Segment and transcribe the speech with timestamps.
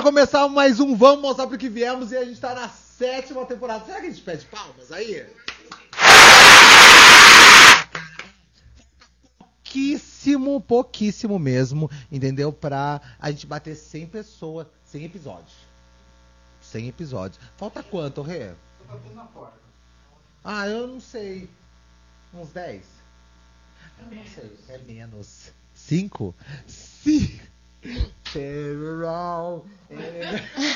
[0.00, 3.44] Bora começar mais um Vamos Mostrar Pro Que Viemos e a gente tá na sétima
[3.44, 3.84] temporada.
[3.84, 5.26] Será que a gente pede palmas aí?
[9.38, 12.50] Pouquíssimo, pouquíssimo mesmo, entendeu?
[12.50, 15.52] Pra a gente bater 100 pessoas, 100 episódios.
[16.62, 17.38] 100 episódios.
[17.58, 18.54] Falta quanto, Rê?
[18.78, 19.58] Tô batendo na porta.
[20.42, 21.46] Ah, eu não sei.
[22.32, 22.82] Uns 10?
[23.98, 24.58] Eu não sei.
[24.70, 25.52] É menos.
[25.74, 26.34] 5?
[27.82, 28.12] Sim.
[28.32, 29.64] Terror.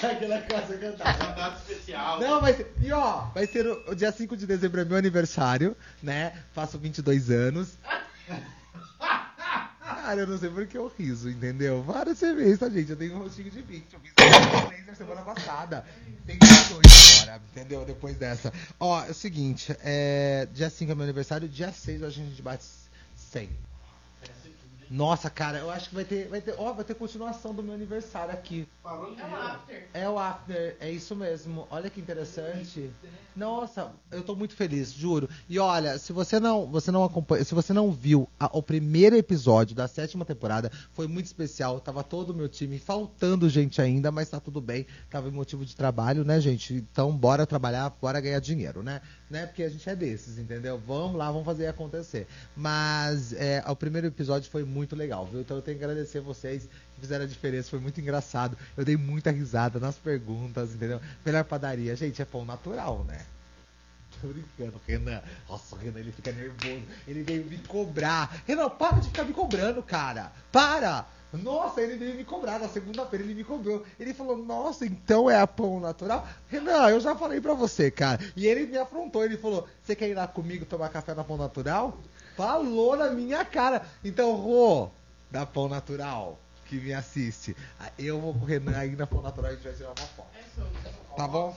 [0.02, 1.24] Aquela coisa eu tava.
[1.24, 2.20] Mandado especial.
[2.20, 2.72] Não, vai ser.
[2.80, 6.32] E ó, vai ser o, o dia 5 de dezembro é meu aniversário, né?
[6.52, 7.78] Faço 22 anos.
[9.78, 11.82] Cara, eu não sei porque eu riso, entendeu?
[11.82, 12.90] Várias cervejas, tá, gente?
[12.90, 13.94] Eu tenho um rostinho de 20.
[13.94, 14.12] Eu fiz
[14.70, 15.84] laser semana passada.
[16.26, 17.84] Tem 22 agora, entendeu?
[17.84, 18.52] Depois dessa.
[18.78, 20.46] Ó, é o seguinte, é...
[20.52, 22.64] dia 5 é meu aniversário, dia 6 a gente bate
[23.16, 23.48] 100.
[24.90, 27.74] Nossa, cara, eu acho que vai ter, vai ter, ó, vai ter continuação do meu
[27.74, 28.66] aniversário aqui.
[28.84, 29.88] É o after.
[29.94, 31.66] É o after, é isso mesmo.
[31.70, 32.90] Olha que interessante.
[33.34, 35.28] Nossa, eu tô muito feliz, juro.
[35.48, 39.74] E olha, se você não, você não acompanha, se você não viu o primeiro episódio
[39.74, 41.80] da sétima temporada, foi muito especial.
[41.80, 44.86] Tava todo o meu time faltando gente ainda, mas tá tudo bem.
[45.10, 46.74] Tava em motivo de trabalho, né, gente?
[46.74, 49.00] Então bora trabalhar, bora ganhar dinheiro, né?
[49.34, 49.46] né?
[49.46, 50.80] Porque a gente é desses, entendeu?
[50.86, 52.26] Vamos lá, vamos fazer acontecer.
[52.56, 55.40] Mas é, o primeiro episódio foi muito legal, viu?
[55.40, 58.56] Então eu tenho que agradecer vocês que fizeram a diferença, foi muito engraçado.
[58.76, 61.00] Eu dei muita risada nas perguntas, entendeu?
[61.24, 63.26] Melhor padaria, gente, é pão natural, né?
[64.24, 65.22] Tô brincando, Renan.
[65.46, 66.82] Nossa, o Renan, ele fica nervoso.
[67.06, 68.42] Ele veio me cobrar.
[68.46, 70.32] Renan, para de ficar me cobrando, cara.
[70.50, 71.04] Para!
[71.30, 72.58] Nossa, ele veio me cobrar.
[72.58, 73.84] Na segunda-feira ele me cobrou.
[74.00, 76.26] Ele falou, nossa, então é a pão natural?
[76.48, 78.18] Renan, eu já falei pra você, cara.
[78.34, 79.22] E ele me afrontou.
[79.22, 81.98] Ele falou, você quer ir lá comigo tomar café na pão natural?
[82.34, 83.84] Falou na minha cara.
[84.02, 84.88] Então, Rô,
[85.30, 87.54] da pão natural, que me assiste.
[87.98, 89.96] Eu vou com o Renan aí na pão natural e a gente vai tirar uma
[89.96, 90.28] foto.
[90.34, 91.16] É.
[91.16, 91.54] Tá bom?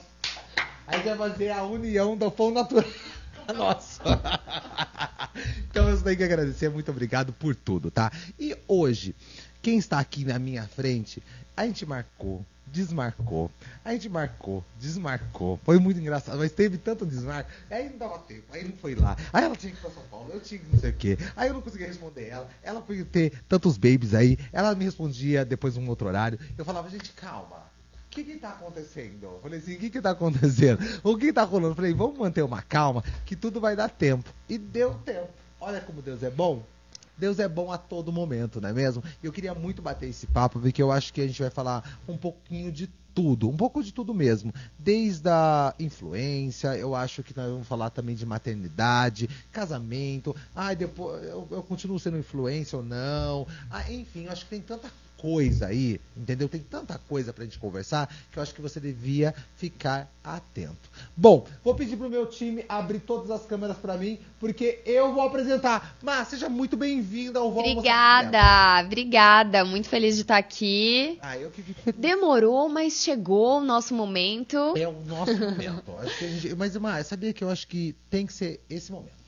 [0.88, 2.84] A gente vai fazer a união do pão natural.
[3.54, 4.02] Nossa.
[5.70, 8.10] Então eu tenho que agradecer, muito obrigado por tudo, tá?
[8.40, 9.14] E hoje,
[9.62, 11.22] quem está aqui na minha frente,
[11.56, 13.48] a gente marcou, desmarcou,
[13.84, 15.60] a gente marcou, desmarcou.
[15.62, 19.16] Foi muito engraçado, mas teve tanto desmarque, aí não dava tempo, aí não foi lá.
[19.32, 21.18] Aí ela tinha que ir pra São Paulo, eu tinha que não sei o quê.
[21.36, 22.48] Aí eu não conseguia responder ela.
[22.62, 26.38] Ela foi ter tantos babies aí, ela me respondia depois num outro horário.
[26.56, 27.67] Eu falava, gente, calma.
[28.18, 29.38] Que que tá acontecendo?
[29.40, 30.80] Falei assim, o que que tá acontecendo?
[31.04, 31.76] O que tá rolando?
[31.76, 34.28] Falei, vamos manter uma calma, que tudo vai dar tempo.
[34.48, 35.28] E deu tempo.
[35.60, 36.64] Olha como Deus é bom.
[37.16, 39.04] Deus é bom a todo momento, não é mesmo?
[39.22, 42.16] Eu queria muito bater esse papo, porque eu acho que a gente vai falar um
[42.16, 44.52] pouquinho de tudo, um pouco de tudo mesmo.
[44.76, 50.34] Desde a influência, eu acho que nós vamos falar também de maternidade, casamento.
[50.56, 53.46] Ai, depois eu, eu continuo sendo influência ou não.
[53.70, 56.48] Ah, enfim, eu acho que tem tanta coisa aí, entendeu?
[56.48, 60.88] Tem tanta coisa pra gente conversar que eu acho que você devia ficar atento.
[61.16, 65.22] Bom, vou pedir pro meu time abrir todas as câmeras pra mim, porque eu vou
[65.22, 65.96] apresentar.
[66.02, 69.64] Mas seja muito bem-vinda ao Vamos Obrigada, obrigada.
[69.64, 71.18] Muito feliz de estar aqui.
[71.20, 71.64] Ah, eu que.
[71.92, 74.56] Demorou, mas chegou o nosso momento.
[74.76, 75.84] É o nosso momento.
[76.20, 79.18] Gente- Mas, Mar, sabia que eu acho que tem que ser esse momento.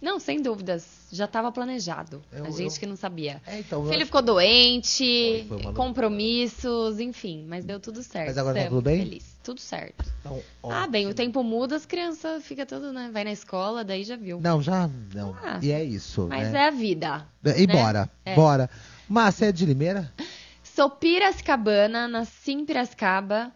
[0.00, 0.86] Não, sem dúvidas.
[1.10, 2.22] Já estava planejado.
[2.32, 3.42] Eu- a gente eu- que não sabia.
[3.46, 3.84] É, então.
[3.84, 8.28] Eu filho ficou doente, Foi, foi uma compromissos, enfim, mas deu tudo certo.
[8.28, 8.98] Mas agora tá Estamos tudo bem?
[9.04, 9.38] Feliz.
[9.42, 10.04] Tudo certo.
[10.20, 13.10] Então, Ah, bem, o tempo muda, as crianças ficam tudo, né?
[13.12, 14.40] Vai na escola, daí já viu.
[14.40, 15.34] Não, já não.
[15.42, 16.26] Ah, e é isso.
[16.28, 16.64] Mas né?
[16.64, 17.26] é a vida.
[17.56, 17.72] E né?
[17.74, 18.34] bora, É.
[18.34, 18.70] bora.
[19.08, 20.12] Mas você é de Limeira?
[20.62, 23.50] Sou Piracicabana, nasci em Piracicaba,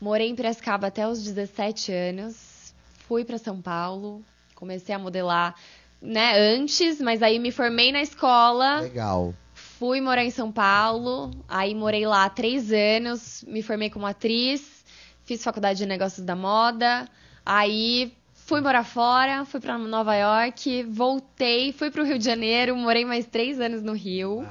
[0.00, 2.72] morei em Piracicaba até os 17 anos,
[3.08, 4.22] fui para São Paulo,
[4.54, 5.54] comecei a modelar,
[6.00, 9.34] né, antes, mas aí me formei na escola, Legal.
[9.52, 14.84] fui morar em São Paulo, aí morei lá três anos, me formei como atriz,
[15.24, 17.08] fiz faculdade de negócios da moda,
[17.44, 18.12] aí
[18.48, 23.04] fui morar fora, fui para Nova York, voltei, fui para o Rio de Janeiro, morei
[23.04, 24.48] mais três anos no Rio.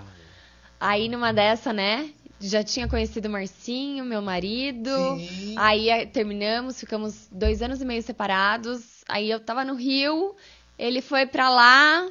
[0.80, 2.12] Aí numa dessa, né?
[2.40, 4.92] Já tinha conhecido o Marcinho, meu marido.
[5.18, 5.56] Sim.
[5.58, 9.04] Aí eh, terminamos, ficamos dois anos e meio separados.
[9.08, 10.36] Aí eu tava no Rio,
[10.78, 12.08] ele foi pra lá,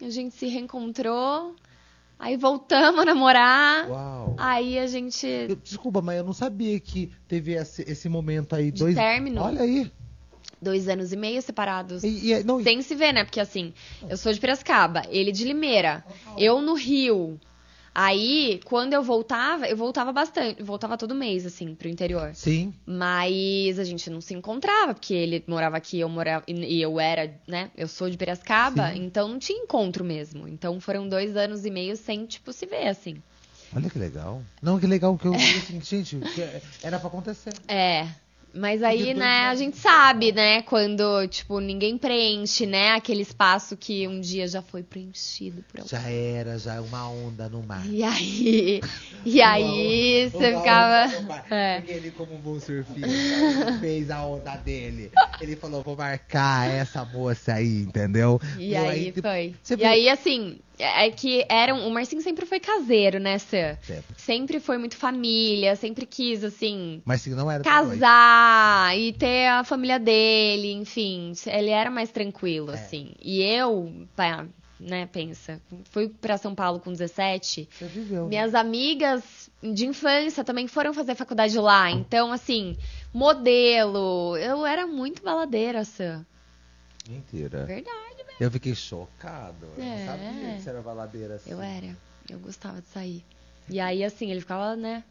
[0.00, 1.54] a gente se reencontrou.
[2.18, 3.88] Aí voltamos a namorar.
[3.90, 4.36] Uau.
[4.38, 5.26] Aí a gente.
[5.26, 8.70] Eu- desculpa, mas eu não sabia que teve esse, esse momento aí.
[8.70, 8.94] De dois...
[8.94, 9.42] término.
[9.42, 9.90] Olha aí.
[10.60, 12.04] Dois anos e meio separados.
[12.04, 13.24] E, e- não, e- Sem se ver, né?
[13.24, 13.74] Porque assim,
[14.08, 16.04] eu sou de Piracicaba, ele de Limeira,
[16.38, 17.40] eu no Rio.
[17.94, 22.30] Aí, quando eu voltava, eu voltava bastante, voltava todo mês, assim, pro interior.
[22.34, 22.72] Sim.
[22.86, 27.38] Mas a gente não se encontrava, porque ele morava aqui, eu morava, e eu era,
[27.46, 27.70] né?
[27.76, 29.04] Eu sou de Piracicaba, Sim.
[29.04, 30.48] então não tinha encontro mesmo.
[30.48, 33.22] Então foram dois anos e meio sem, tipo, se ver, assim.
[33.74, 34.42] Olha que legal.
[34.60, 36.42] Não, que legal que eu assim, gente, que
[36.82, 37.52] era pra acontecer.
[37.66, 38.06] É.
[38.54, 44.06] Mas aí, né, a gente sabe, né, quando, tipo, ninguém preenche, né, aquele espaço que
[44.06, 45.88] um dia já foi preenchido por alguém.
[45.88, 47.86] Já era, já uma onda no mar.
[47.86, 48.80] E aí,
[49.24, 51.44] e aí Uma você onda ficava.
[51.50, 51.80] É.
[51.80, 53.08] Porque ele, como um bom surfista,
[53.80, 55.10] fez a onda dele.
[55.40, 58.40] Ele falou, vou marcar essa moça aí, entendeu?
[58.58, 59.54] E Meu, aí tipo, foi.
[59.62, 63.76] você E aí, assim, é que era um, o Marcinho sempre foi caseiro, né, Sam?
[63.82, 64.04] Sempre.
[64.16, 69.64] Sempre foi muito família, sempre quis, assim, Mas se não era casar e ter a
[69.64, 71.32] família dele, enfim.
[71.46, 72.74] Ele era mais tranquilo, É.
[72.74, 73.12] assim.
[73.20, 74.46] E eu, pá,
[74.80, 75.60] né, pensa,
[75.90, 77.68] fui pra São Paulo com 17.
[77.70, 78.22] Você viveu.
[78.24, 78.28] né?
[78.30, 81.88] Minhas amigas de infância também foram fazer faculdade lá.
[81.90, 82.76] Então, assim,
[83.14, 84.36] modelo.
[84.36, 86.26] Eu era muito baladeira, Sam.
[87.08, 87.64] Mentira.
[87.64, 88.11] Verdade.
[88.42, 89.66] Eu fiquei chocado.
[89.76, 89.98] Eu É.
[89.98, 91.50] não sabia que você era baladeira assim.
[91.50, 91.96] Eu era.
[92.28, 93.24] Eu gostava de sair.
[93.68, 95.04] E aí, assim, ele ficava, né?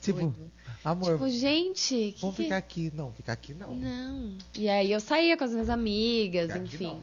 [0.00, 0.52] Tipo, doido.
[0.84, 2.44] amor, Tipo, gente, que vamos que...
[2.44, 2.92] ficar aqui.
[2.94, 3.74] Não, ficar aqui não.
[3.74, 4.36] Não.
[4.56, 7.00] E aí eu saía com as minhas amigas, Ficar enfim.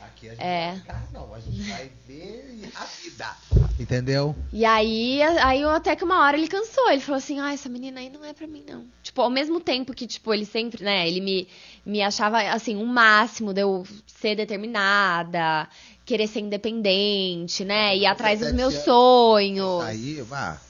[0.00, 0.66] Aqui a gente É.
[0.66, 1.34] não vai ficar, não.
[1.34, 3.36] A gente vai ver a vida.
[3.78, 4.34] Entendeu?
[4.52, 6.90] E aí, aí eu até que uma hora ele cansou.
[6.90, 8.84] Ele falou assim, ah, essa menina aí não é pra mim, não.
[9.02, 11.48] Tipo, ao mesmo tempo que, tipo, ele sempre, né, ele me,
[11.84, 15.68] me achava, assim, o máximo de eu ser determinada,
[16.04, 19.82] querer ser independente, né, ir atrás dos 17 meus sonhos.
[19.84, 20.60] Aí, vá.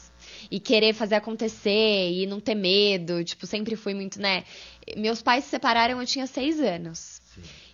[0.50, 3.22] e querer fazer acontecer e não ter medo.
[3.24, 4.44] Tipo, sempre fui muito, né?
[4.96, 7.19] Meus pais se separaram, eu tinha seis anos.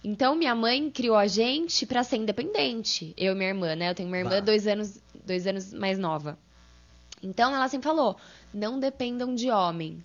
[0.09, 3.13] Então, minha mãe criou a gente pra ser independente.
[3.17, 3.91] Eu e minha irmã, né?
[3.91, 4.41] Eu tenho uma irmã Bah.
[4.41, 6.39] dois anos, dois anos mais nova.
[7.21, 8.17] Então, ela sempre falou:
[8.55, 10.01] não dependam de homem.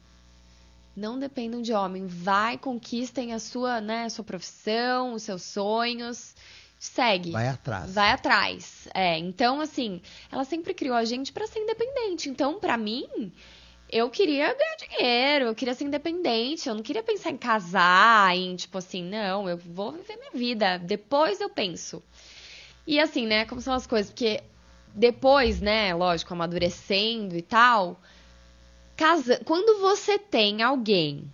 [0.98, 2.08] Não dependam de homem.
[2.08, 6.34] Vai, conquistem a sua, né, a sua profissão, os seus sonhos.
[6.80, 7.30] Segue.
[7.30, 7.94] Vai atrás.
[7.94, 8.88] Vai atrás.
[8.96, 10.02] É, então assim,
[10.32, 12.28] ela sempre criou a gente pra ser independente.
[12.28, 13.32] Então, pra mim,
[13.92, 18.56] eu queria ganhar dinheiro, eu queria ser independente, eu não queria pensar em casar, em
[18.56, 22.02] tipo assim, não, eu vou viver minha vida, depois eu penso.
[22.88, 24.42] E assim, né, como são as coisas, porque
[24.94, 28.00] depois, né, lógico, amadurecendo e tal,
[28.96, 31.30] casa, quando você tem alguém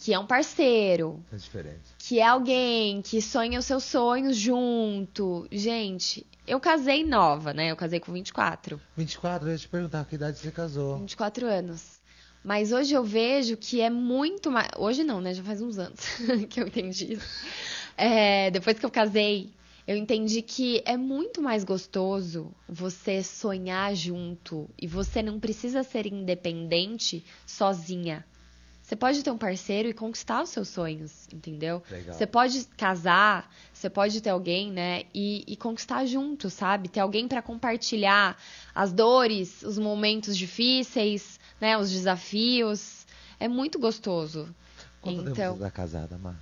[0.00, 1.78] que é um parceiro, É diferente.
[1.98, 5.46] que é alguém que sonha os seus sonhos junto.
[5.52, 7.70] Gente, eu casei nova, né?
[7.70, 10.98] Eu casei com 24, 24, eu ia te perguntar que idade você casou.
[10.98, 12.00] 24 anos.
[12.44, 14.68] Mas hoje eu vejo que é muito mais.
[14.76, 15.32] Hoje não, né?
[15.32, 16.00] Já faz uns anos
[16.50, 17.26] que eu entendi isso.
[17.96, 19.52] É, depois que eu casei,
[19.86, 26.06] eu entendi que é muito mais gostoso você sonhar junto e você não precisa ser
[26.06, 28.24] independente sozinha.
[28.92, 31.82] Você pode ter um parceiro e conquistar os seus sonhos, entendeu?
[31.90, 32.14] Legal.
[32.14, 35.04] Você pode casar, você pode ter alguém, né?
[35.14, 36.90] E, e conquistar junto, sabe?
[36.90, 38.36] Ter alguém pra compartilhar
[38.74, 41.78] as dores, os momentos difíceis, né?
[41.78, 43.06] Os desafios.
[43.40, 44.54] É muito gostoso.
[45.00, 46.36] Quanto tempo então, você tá casada, Mar?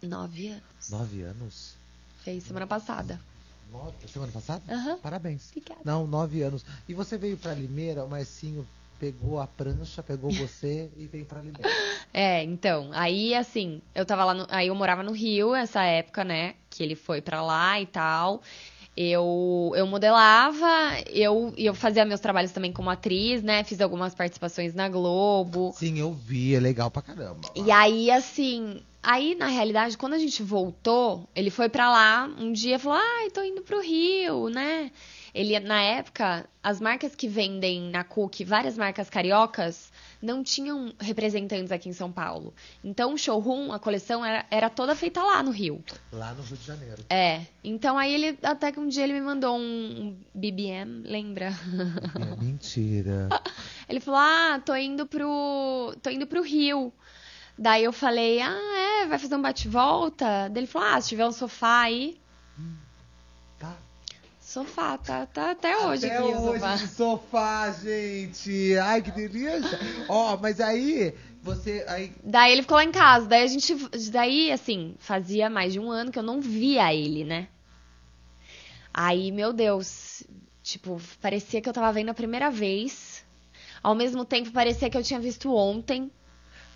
[0.00, 0.88] nove anos.
[0.88, 1.74] Nove anos?
[2.22, 3.20] Fez semana passada.
[3.72, 4.06] Nove...
[4.06, 4.62] Semana passada?
[4.72, 4.96] Aham.
[4.98, 5.48] Parabéns.
[5.50, 5.80] Obrigada.
[5.84, 6.64] Não, nove anos.
[6.88, 8.64] E você veio pra Limeira, o Marcinho
[8.98, 11.62] pegou a prancha, pegou você e veio pra Limeira.
[12.18, 16.24] É, então, aí assim, eu tava lá, no, aí eu morava no Rio essa época,
[16.24, 18.40] né, que ele foi pra lá e tal.
[18.96, 20.66] Eu, eu modelava,
[21.10, 25.74] eu, eu fazia meus trabalhos também como atriz, né, fiz algumas participações na Globo.
[25.76, 27.40] Sim, eu vi, é legal pra caramba.
[27.54, 32.50] E aí, assim, aí na realidade, quando a gente voltou, ele foi pra lá um
[32.50, 34.90] dia e falou: ai, tô indo pro Rio, né?
[35.36, 41.70] Ele, na época, as marcas que vendem na Cook, várias marcas cariocas, não tinham representantes
[41.70, 42.54] aqui em São Paulo.
[42.82, 45.84] Então, o showroom, a coleção, era, era toda feita lá no Rio.
[46.10, 47.04] Lá no Rio de Janeiro.
[47.10, 47.42] É.
[47.62, 51.48] Então, aí ele, até que um dia ele me mandou um, BBM, lembra?
[51.48, 53.28] É, mentira.
[53.88, 55.94] Ele falou: Ah, tô indo pro.
[56.02, 56.92] tô indo pro Rio.
[57.58, 60.48] Daí eu falei, ah, é, vai fazer um bate-volta?
[60.50, 62.18] Daí ele falou, ah, se tiver um sofá aí.
[64.46, 66.76] Sofá, tá, tá até hoje Até aqui hoje sofá.
[66.76, 68.76] de sofá, gente.
[68.78, 69.76] Ai, que delícia.
[70.08, 71.12] Ó, mas aí,
[71.42, 71.84] você...
[71.88, 73.26] Aí, Daí ele ficou lá em casa.
[73.26, 73.74] Daí a gente.
[74.12, 77.48] Daí, assim, fazia mais de um ano que eu não via ele, né?
[78.94, 80.22] Aí, meu Deus.
[80.62, 83.24] Tipo, parecia que eu tava vendo a primeira vez.
[83.82, 86.08] Ao mesmo tempo, parecia que eu tinha visto ontem.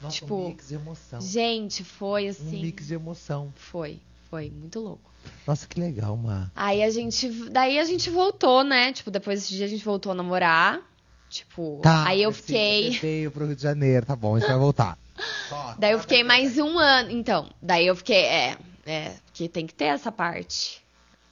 [0.03, 1.21] nossa, Tipo, um mix de emoção.
[1.21, 2.63] Gente, foi Um assim.
[2.63, 3.53] mix de emoção.
[3.55, 5.09] Foi, foi muito louco.
[5.47, 6.51] Nossa, que legal, Mar.
[6.55, 7.29] Aí a gente.
[7.51, 8.93] Daí a gente voltou, né?
[8.93, 10.81] Tipo, depois desse dia a gente voltou a namorar.
[11.29, 12.07] Tipo, Tá.
[12.07, 12.93] aí eu fiquei.
[12.93, 14.99] Você veio pro Rio de Janeiro, tá bom, a gente vai voltar.
[15.49, 17.11] Só, Daí eu fiquei mais um ano.
[17.11, 18.17] Então, daí eu fiquei.
[18.25, 18.57] É,
[18.87, 20.81] é, que tem que ter essa parte.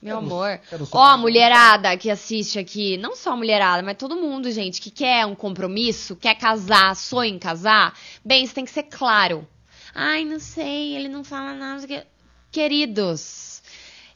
[0.01, 0.61] Meu Eu amor.
[0.93, 4.81] Ó, a mais- mulherada que assiste aqui, não só a mulherada, mas todo mundo, gente,
[4.81, 7.93] que quer um compromisso, quer casar, sonha em casar,
[8.25, 9.45] bem, isso tem que ser claro.
[9.93, 11.85] Ai, não sei, ele não fala nada.
[11.85, 12.05] que-
[12.53, 13.58] Queridos,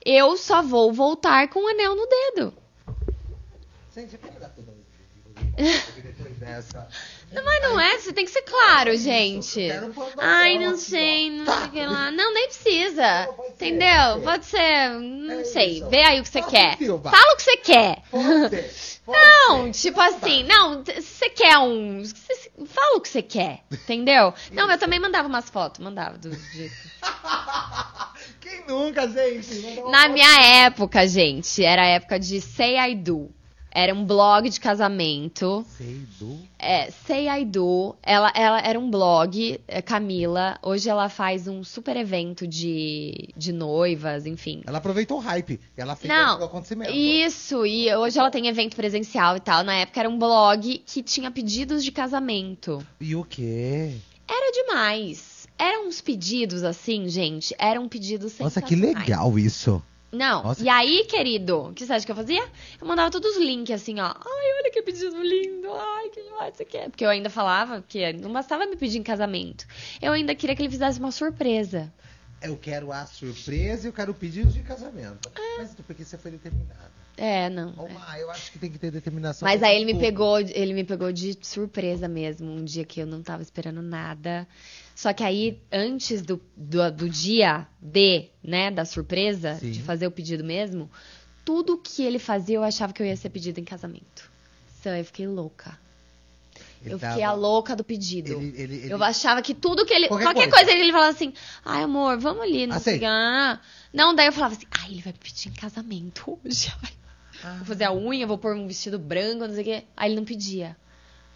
[0.05, 2.55] eu só vou voltar com o anel no dedo.
[3.95, 4.73] Gente, vamos dar toda
[6.03, 6.89] depois dessa.
[7.33, 9.69] Não, mas não é, você tem que ser claro, gente.
[10.19, 12.11] Ai, não sei, não sei o que lá.
[12.11, 13.29] Não, nem precisa.
[13.49, 14.21] Entendeu?
[14.23, 15.83] pode ser, não É sei.
[15.89, 16.77] Vê aí o que você quer.
[16.79, 18.03] Fala o que você quer.
[19.05, 22.05] Não, tipo assim, não, se você quer um.
[22.65, 24.33] Fala o que você quer, entendeu?
[24.53, 26.73] Não, eu também mandava umas fotos, mandava do jeito.
[28.43, 29.81] Quem nunca, gente?
[29.89, 33.31] Na minha época, gente, era a época de Say I Do.
[33.75, 35.65] Era um blog de casamento.
[35.79, 36.39] Sei do.
[36.59, 37.97] É, Say I Do.
[38.03, 40.59] Ela, ela era um blog, é, Camila.
[40.63, 44.61] Hoje ela faz um super evento de, de noivas, enfim.
[44.67, 45.59] Ela aproveitou o hype.
[45.75, 46.93] Ela fez Não, o acontecimento.
[46.93, 49.65] Isso, e hoje ela tem evento presencial e tal.
[49.65, 52.85] Na época era um blog que tinha pedidos de casamento.
[53.01, 53.97] E o quê?
[54.29, 55.32] Era demais.
[55.59, 57.55] Eram uns pedidos assim, gente.
[57.59, 59.83] Eram pedidos Nossa, que legal isso.
[60.13, 60.63] Não, Nossa.
[60.63, 62.45] e aí, querido, o que você acha que eu fazia?
[62.79, 64.09] Eu mandava todos os links assim, ó.
[64.09, 65.73] Ai, olha que pedido lindo.
[65.73, 66.91] Ai, que demais você quer.
[66.91, 69.67] Porque eu ainda falava que não bastava me pedir em casamento.
[70.03, 71.91] Eu ainda queria que ele fizesse uma surpresa.
[72.43, 75.31] Eu quero a surpresa e eu quero o pedido de casamento.
[75.59, 76.91] Mas porque você foi determinada.
[77.17, 77.75] É, não.
[77.87, 78.23] É.
[78.23, 79.47] Eu acho que tem que ter determinação.
[79.47, 83.07] Mas aí ele me pegou, ele me pegou de surpresa mesmo, um dia que eu
[83.07, 84.47] não tava esperando nada.
[84.95, 89.71] Só que aí, antes do, do, do dia D, né, da surpresa, Sim.
[89.71, 90.91] de fazer o pedido mesmo,
[91.45, 94.31] tudo que ele fazia eu achava que eu ia ser pedido em casamento.
[94.81, 95.79] Então eu fiquei louca.
[96.85, 98.33] Ele eu fiquei a louca do pedido.
[98.33, 98.93] Ele, ele.
[98.93, 100.09] Eu achava que tudo que ele.
[100.09, 100.65] Qualquer Qualquer, coisa.
[100.67, 100.81] coisa.
[100.81, 101.33] ele falava assim,
[101.65, 102.99] ai amor, vamos ali, não sei o Aceita.
[102.99, 103.05] que.
[103.07, 103.61] ah."
[103.93, 106.73] Não, daí eu falava assim, ai, ele vai me pedir em casamento hoje.
[107.45, 109.85] Ah, Vou fazer a unha, vou pôr um vestido branco, não sei o quê.
[109.97, 110.77] Aí ele não pedia.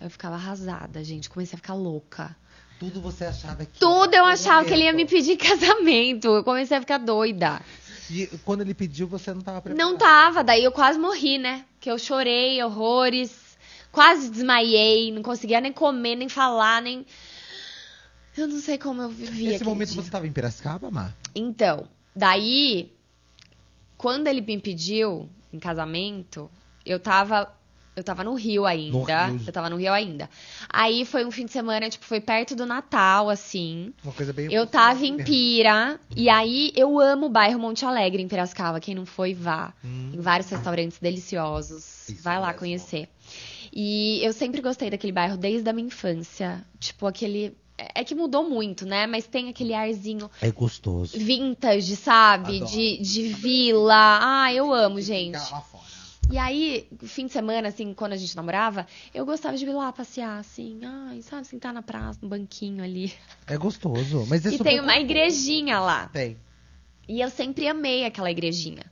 [0.01, 1.29] Eu ficava arrasada, gente.
[1.29, 2.37] Comecei a ficar louca.
[2.79, 3.79] Tudo você achava que.
[3.79, 6.29] Tudo eu achava que ele ia me pedir casamento.
[6.29, 7.61] Eu comecei a ficar doida.
[8.11, 9.85] E quando ele pediu, você não tava preparado.
[9.85, 11.65] Não tava, daí eu quase morri, né?
[11.81, 13.57] Que eu chorei horrores.
[13.91, 15.11] Quase desmaiei.
[15.11, 17.05] Não conseguia nem comer, nem falar, nem.
[18.37, 19.51] Eu não sei como eu vivia.
[19.51, 20.03] Nesse momento dia.
[20.03, 21.13] você tava em Piracicaba, Má?
[21.35, 22.93] Então, daí,
[23.97, 26.51] quando ele me pediu em casamento,
[26.85, 27.53] eu tava.
[27.97, 29.25] Eu tava no Rio ainda.
[29.27, 29.41] Rio.
[29.47, 30.29] Eu tava no Rio ainda.
[30.69, 33.95] Aí foi um fim de semana, tipo, foi perto do Natal, assim.
[34.05, 34.53] Uma coisa bem.
[34.53, 35.99] Eu tava em Pira.
[36.15, 38.81] E aí eu amo o bairro Monte Alegre, em Piracicaba.
[38.81, 39.73] Quem não foi, vá.
[39.83, 40.11] Hum.
[40.13, 42.09] Em vários restaurantes deliciosos.
[42.11, 42.59] Isso Vai lá mesmo.
[42.59, 43.09] conhecer.
[43.73, 46.63] E eu sempre gostei daquele bairro desde a minha infância.
[46.79, 47.57] Tipo, aquele.
[47.95, 49.07] É que mudou muito, né?
[49.07, 51.17] Mas tem aquele arzinho É gostoso.
[51.19, 52.57] vintage, sabe?
[52.57, 52.71] Adoro.
[52.71, 54.19] De, de vila.
[54.23, 55.39] Ah, eu amo, gente.
[55.39, 55.85] Ficar lá fora.
[56.29, 59.93] E aí, fim de semana, assim, quando a gente namorava, eu gostava de ir lá
[59.93, 60.81] passear, assim.
[60.85, 63.13] Ai, sabe, sentar na praça, no banquinho ali.
[63.47, 64.27] É gostoso.
[64.29, 65.05] Mas é E tem uma gostoso.
[65.05, 66.09] igrejinha lá.
[66.09, 66.37] Tem.
[67.09, 68.83] E eu sempre amei aquela igrejinha.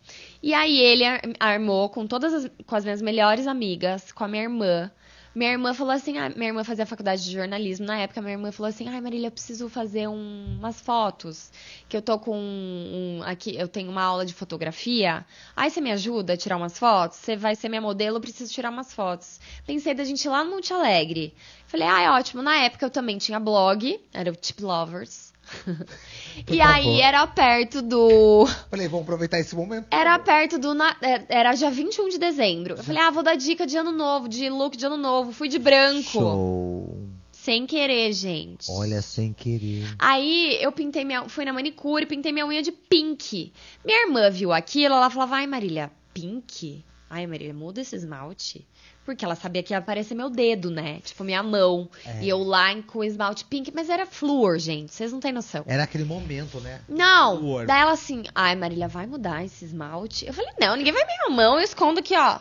[0.40, 4.28] E aí ele ar- armou com todas as, com as minhas melhores amigas, com a
[4.28, 4.88] minha irmã.
[5.34, 8.52] Minha irmã falou assim, ah, minha irmã fazia faculdade de jornalismo na época, minha irmã
[8.52, 11.50] falou assim, ai Marília, eu preciso fazer um- umas fotos,
[11.88, 15.26] que eu tô com um, aqui, eu tenho uma aula de fotografia,
[15.56, 17.18] aí você me ajuda a tirar umas fotos?
[17.18, 19.40] Você vai ser minha modelo, eu preciso tirar umas fotos.
[19.66, 21.34] Pensei da gente ir lá no Monte Alegre.
[21.66, 25.33] Falei, ai, ótimo, na época eu também tinha blog, era o Tip Lovers.
[26.48, 26.74] e favor.
[26.74, 28.46] aí era perto do...
[28.70, 29.86] Falei, vamos aproveitar esse momento.
[29.90, 30.74] Era perto do.
[30.74, 32.74] na- é, Era dia 21 de dezembro.
[32.74, 35.32] Eu falei, ah, vou dar dica de ano novo, de look de ano novo.
[35.32, 36.02] Fui de branco.
[36.02, 36.98] Show.
[37.32, 38.70] Sem querer, gente.
[38.70, 39.84] Olha, sem querer.
[39.98, 41.28] Aí eu pintei minha.
[41.28, 43.52] Fui na manicure, pintei minha unha de pink.
[43.84, 46.82] Minha irmã viu aquilo, ela falava, ai, Marília, pink?
[47.10, 48.66] Ai, Marília, muda esse esmalte.
[49.04, 51.00] Porque ela sabia que ia aparecer meu dedo, né?
[51.04, 51.88] Tipo, minha mão.
[52.06, 52.22] É.
[52.22, 54.92] E eu lá em- com esmalte pink, mas era flúor, gente.
[54.94, 55.62] Vocês não têm noção.
[55.66, 56.80] Era aquele momento, né?
[56.88, 57.36] Não.
[57.38, 57.66] Flúor.
[57.66, 60.26] Daí ela assim, ai, Marília, vai mudar esse esmalte?
[60.26, 62.40] Eu falei, não, ninguém vai ver minha mão, eu escondo aqui, ó.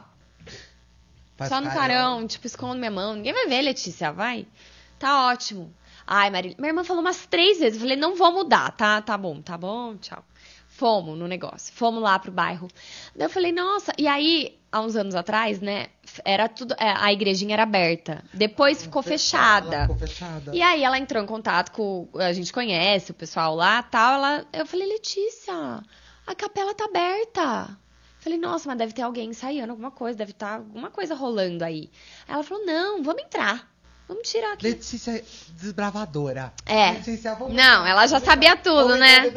[1.36, 3.16] Faz só no carão, tipo, escondo minha mão.
[3.16, 4.46] Ninguém vai ver, Letícia, vai.
[5.00, 5.74] Tá ótimo.
[6.06, 6.56] Ai, Marília.
[6.60, 7.76] Minha irmã falou umas três vezes.
[7.76, 9.02] Eu falei, não vou mudar, tá?
[9.02, 10.24] Tá bom, tá bom, tchau.
[10.84, 12.68] Fomos no negócio, fomos lá pro bairro.
[13.16, 15.88] Daí eu falei, nossa, e aí, há uns anos atrás, né,
[16.26, 18.22] era tudo, é, a igrejinha era aberta.
[18.34, 19.84] Depois ficou fechada.
[19.84, 20.54] Ficou fechada.
[20.54, 22.10] E aí ela entrou em contato com.
[22.16, 24.16] A gente conhece o pessoal lá tal.
[24.16, 25.82] Ela, eu falei, Letícia,
[26.28, 27.78] a capela tá aberta.
[28.20, 31.90] Falei, nossa, mas deve ter alguém ensaiando alguma coisa, deve estar alguma coisa rolando aí.
[32.28, 33.73] Aí ela falou, não, vamos entrar.
[34.14, 34.64] Vamos tirar aqui.
[34.66, 36.54] Letícia desbravadora.
[36.66, 36.92] É.
[36.92, 39.32] Letícia, vamos Não, ela já sabia tudo, né?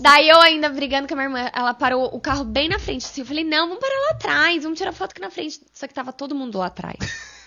[0.00, 3.06] Daí eu ainda brigando com a minha irmã, ela parou o carro bem na frente,
[3.06, 3.22] assim.
[3.22, 5.60] Eu falei, não, vamos parar lá atrás, vamos tirar foto aqui na frente.
[5.72, 6.96] Só que tava todo mundo lá atrás.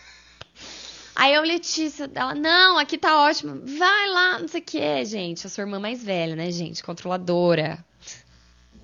[1.15, 3.62] Aí eu, Letícia, ela, não, aqui tá ótimo.
[3.63, 5.46] Vai lá, não sei o que, gente.
[5.46, 6.84] A sua irmã mais velha, né, gente?
[6.84, 7.86] Controladora.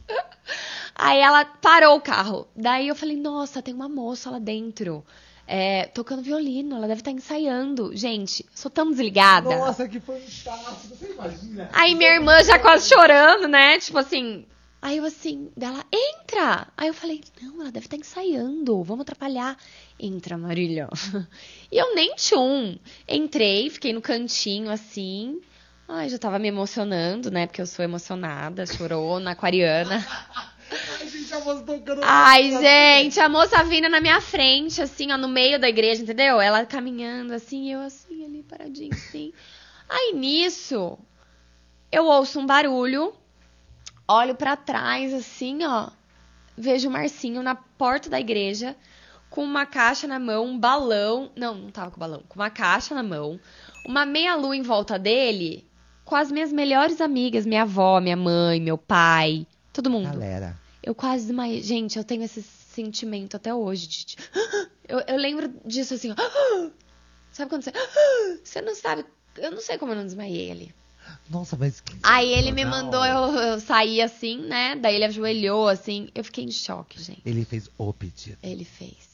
[0.93, 2.47] Aí ela parou o carro.
[2.55, 5.03] Daí eu falei, nossa, tem uma moça lá dentro.
[5.51, 7.89] É, tocando violino, ela deve estar ensaiando.
[7.97, 9.49] Gente, sou tão desligada.
[9.49, 10.95] Nossa, que fantástico.
[10.95, 11.69] Você imagina?
[11.73, 13.79] Aí minha irmã já quase chorando, né?
[13.79, 14.45] Tipo assim.
[14.79, 16.67] Aí eu assim, dela, entra!
[16.77, 19.57] Aí eu falei, não, ela deve estar ensaiando, vamos atrapalhar.
[19.99, 20.87] Entra, Marília.
[21.71, 22.77] E eu nem tchum.
[23.07, 25.39] Entrei, fiquei no cantinho assim.
[25.87, 27.45] Ai, já tava me emocionando, né?
[27.45, 30.05] Porque eu sou emocionada, chorona, aquariana.
[30.71, 32.01] Ai, gente, a moça tocando.
[32.03, 36.39] Ai, gente, a moça vindo na minha frente, assim, ó, no meio da igreja, entendeu?
[36.39, 39.33] Ela caminhando assim, eu assim, ali paradinho, assim.
[39.89, 40.97] Aí nisso,
[41.91, 43.13] eu ouço um barulho,
[44.07, 45.89] olho pra trás, assim, ó,
[46.55, 48.75] vejo o Marcinho na porta da igreja,
[49.29, 51.31] com uma caixa na mão, um balão.
[51.35, 53.39] Não, não tava com balão, com uma caixa na mão,
[53.85, 55.65] uma meia-lua em volta dele,
[56.05, 60.09] com as minhas melhores amigas, minha avó, minha mãe, meu pai, todo mundo.
[60.09, 60.57] Galera.
[60.81, 61.61] Eu quase desmaiei.
[61.61, 63.87] Gente, eu tenho esse sentimento até hoje.
[63.87, 64.15] De,
[64.87, 66.11] eu, eu lembro disso assim.
[66.11, 66.15] ó.
[67.31, 67.71] Sabe quando você.
[68.43, 69.05] Você não sabe.
[69.37, 70.75] Eu não sei como eu não desmaiei ali.
[71.29, 71.79] Nossa, mas.
[71.79, 74.75] que Aí ele me mandou eu, eu sair assim, né?
[74.75, 76.09] Daí ele ajoelhou assim.
[76.13, 77.21] Eu fiquei em choque, gente.
[77.25, 78.37] Ele fez o pedido.
[78.41, 79.08] Ele fez.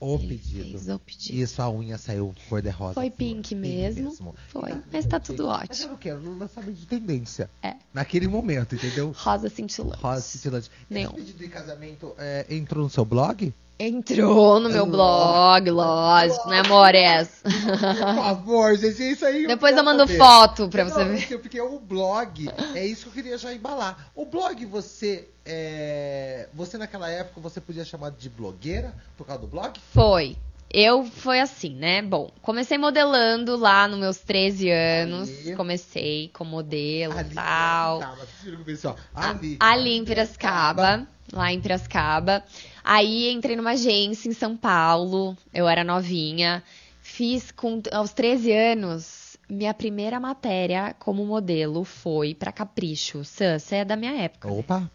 [0.00, 0.94] O pedido.
[0.94, 1.38] o pedido.
[1.38, 2.94] E sua unha saiu cor de rosa.
[2.94, 3.16] Foi flor.
[3.16, 4.34] pink mesmo.
[4.48, 4.72] Foi.
[4.92, 5.84] Mas tá tudo Mas ótimo.
[5.86, 7.50] eu não quero lançamento de tendência.
[7.62, 7.74] É.
[7.92, 9.12] Naquele momento, entendeu?
[9.16, 10.00] Rosa cintilante.
[10.00, 10.70] Rosa cintilante.
[10.88, 11.08] Nenhum.
[11.10, 13.52] Esse pedido de casamento é, entrou no seu blog?
[13.80, 17.28] Entrou no meu blog, lógico, né, amores?
[17.44, 19.46] Por favor, gente, é isso aí.
[19.46, 20.18] Depois eu quero mando saber.
[20.18, 21.38] foto pra você Não, ver.
[21.38, 24.10] porque- o blog, é isso que eu queria já embalar.
[24.16, 25.28] O blog, você.
[25.46, 29.78] é, Você naquela época você podia chamar de blogueira por causa do blog?
[29.94, 30.36] Foi.
[30.70, 32.02] Eu foi assim, né?
[32.02, 35.28] Bom, comecei modelando lá nos meus 13 anos.
[35.28, 35.56] Ali.
[35.56, 38.00] Comecei com modelo e Ali, tal.
[38.00, 39.56] Tava, vocês viram que eu pensei, ó, A- ali.
[39.60, 41.06] Ali em Piracicaba.
[41.32, 42.42] Lá em Piracicaba.
[42.90, 45.36] Aí entrei numa agência em São Paulo.
[45.52, 46.62] Eu era novinha.
[47.02, 49.36] Fiz com aos 13 anos.
[49.46, 53.22] Minha primeira matéria como modelo foi pra Capricho.
[53.26, 54.50] Sam, você é da minha época.
[54.50, 54.90] Opa,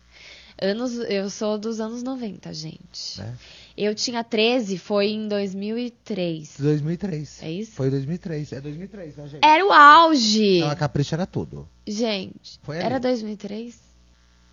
[0.60, 3.20] Anos, eu sou dos anos 90, gente.
[3.20, 3.38] né?
[3.78, 6.56] Eu tinha 13, foi em 2003.
[6.58, 7.44] 2003.
[7.44, 7.72] É isso?
[7.74, 8.54] Foi 2003.
[8.54, 9.46] É 2003, né, gente?
[9.46, 10.58] Era o auge.
[10.58, 11.70] Então a Capricha era tudo.
[11.86, 12.86] Gente, Foi ali.
[12.88, 13.80] era 2003?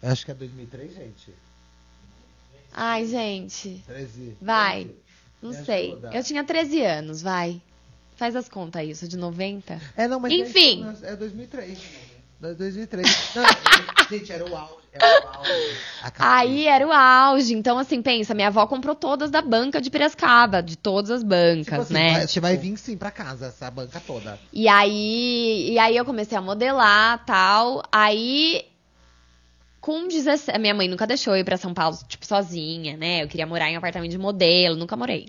[0.02, 1.32] Eu acho que é 2003, gente.
[2.72, 3.82] Ai, gente.
[3.86, 4.36] 13.
[4.40, 4.84] Vai.
[4.84, 5.00] 13.
[5.42, 5.92] Não Me sei.
[5.92, 6.10] ajuda.
[6.12, 7.60] Eu tinha 13 anos, vai.
[8.16, 9.80] Faz as contas sou de 90.
[9.96, 10.84] É, não, mas Enfim.
[11.02, 11.78] É 2003.
[12.42, 13.30] É 2003.
[13.34, 13.48] Não, é-
[14.10, 14.74] gente, era o auge.
[14.92, 15.76] Era o auge.
[16.18, 17.54] Aí era o auge.
[17.54, 21.64] Então, assim, pensa, minha avó comprou todas da banca de Piracicaba, de todas as bancas,
[21.66, 22.12] Tipo assim, né?
[22.12, 24.38] vai, você vai vir sim pra casa, essa banca toda.
[24.52, 27.82] E aí, e aí eu comecei a modelar tal.
[27.90, 28.66] Aí,
[29.80, 30.58] com 17.
[30.58, 33.22] Minha mãe nunca deixou eu ir pra São Paulo, tipo, sozinha, né?
[33.22, 35.28] Eu queria morar em apartamento de modelo, nunca morei.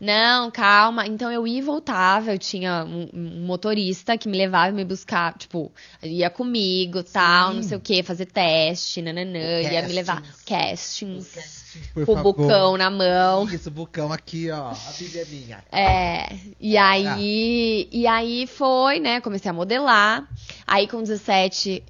[0.00, 1.06] Não, calma.
[1.06, 2.32] Então eu ia e voltava.
[2.32, 5.72] Eu tinha um, um motorista que me levava e me buscava, tipo,
[6.02, 12.06] ia comigo, tal, não sei o que, fazer teste, nananã, ia me levar castings, Por
[12.06, 13.48] com o bucão na mão.
[13.52, 14.70] Isso, bucão aqui, ó.
[14.70, 15.64] A Bíblia é minha.
[15.72, 19.20] É, e aí, e aí foi, né?
[19.20, 20.28] Comecei a modelar.
[20.66, 21.82] Aí com 17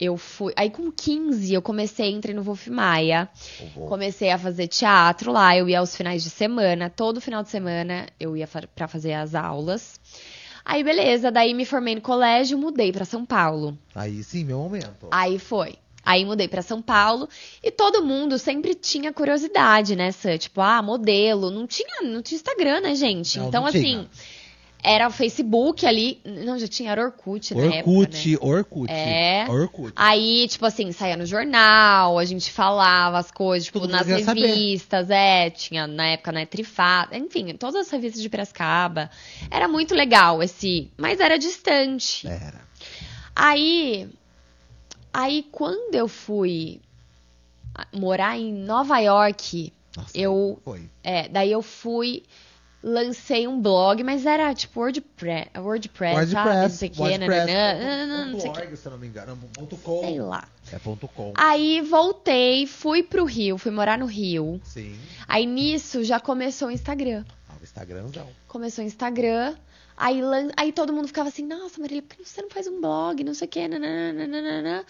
[0.00, 0.52] eu fui.
[0.56, 3.28] Aí com 15 eu comecei, entrei no Wolf Maia.
[3.86, 5.56] Comecei a fazer teatro lá.
[5.56, 9.34] Eu ia aos finais de semana, todo final de semana eu ia pra fazer as
[9.34, 10.00] aulas.
[10.64, 13.76] Aí beleza, daí me formei no colégio, mudei pra São Paulo.
[13.94, 15.08] Aí sim, meu momento.
[15.10, 15.76] Aí foi.
[16.02, 17.28] Aí mudei pra São Paulo
[17.62, 20.38] e todo mundo sempre tinha curiosidade, né, Sam?
[20.38, 21.50] Tipo, ah, modelo.
[21.50, 23.38] Não tinha, não tinha Instagram, né, gente?
[23.38, 24.10] Não, então, não assim, tinha.
[24.82, 26.20] Era o Facebook ali.
[26.24, 28.36] Não, já tinha era Orkut na época, Orkut, né?
[28.40, 28.92] Orkut.
[28.92, 29.46] É.
[29.48, 29.92] Orkut.
[29.96, 34.46] Aí, tipo assim, saía no jornal, a gente falava as coisas, tipo, nas queria saber.
[34.46, 39.10] revistas, é, tinha na época, né, Trifada, enfim, todas as revistas de Piracicaba.
[39.50, 42.26] Era muito legal esse, mas era distante.
[42.26, 42.60] Era.
[43.34, 44.08] Aí,
[45.12, 46.80] aí quando eu fui
[47.92, 50.88] morar em Nova York, Nossa, Eu- Foi.
[51.02, 52.22] é, daí eu fui,
[52.82, 56.62] lancei um blog, mas era tipo WordPress, WordPress, sabe?
[56.62, 57.52] Não sei o WordPress.
[57.52, 58.50] nananã, não sei.
[58.50, 59.38] .org, se eu não me engano.
[59.54, 60.00] Ponto .com.
[60.00, 60.48] Sei lá.
[60.72, 61.32] É ponto .com.
[61.36, 64.60] Aí voltei, fui pro Rio, fui morar no Rio.
[64.64, 64.98] Sim.
[65.28, 67.24] Aí nisso já começou o Instagram.
[67.48, 68.26] Ah, o Instagramzão.
[68.48, 69.54] Começou o Instagram.
[69.96, 70.22] Aí,
[70.56, 73.22] aí todo mundo ficava assim, nossa, Marília, por que você não faz um blog?
[73.22, 74.84] Não sei o que, nananana.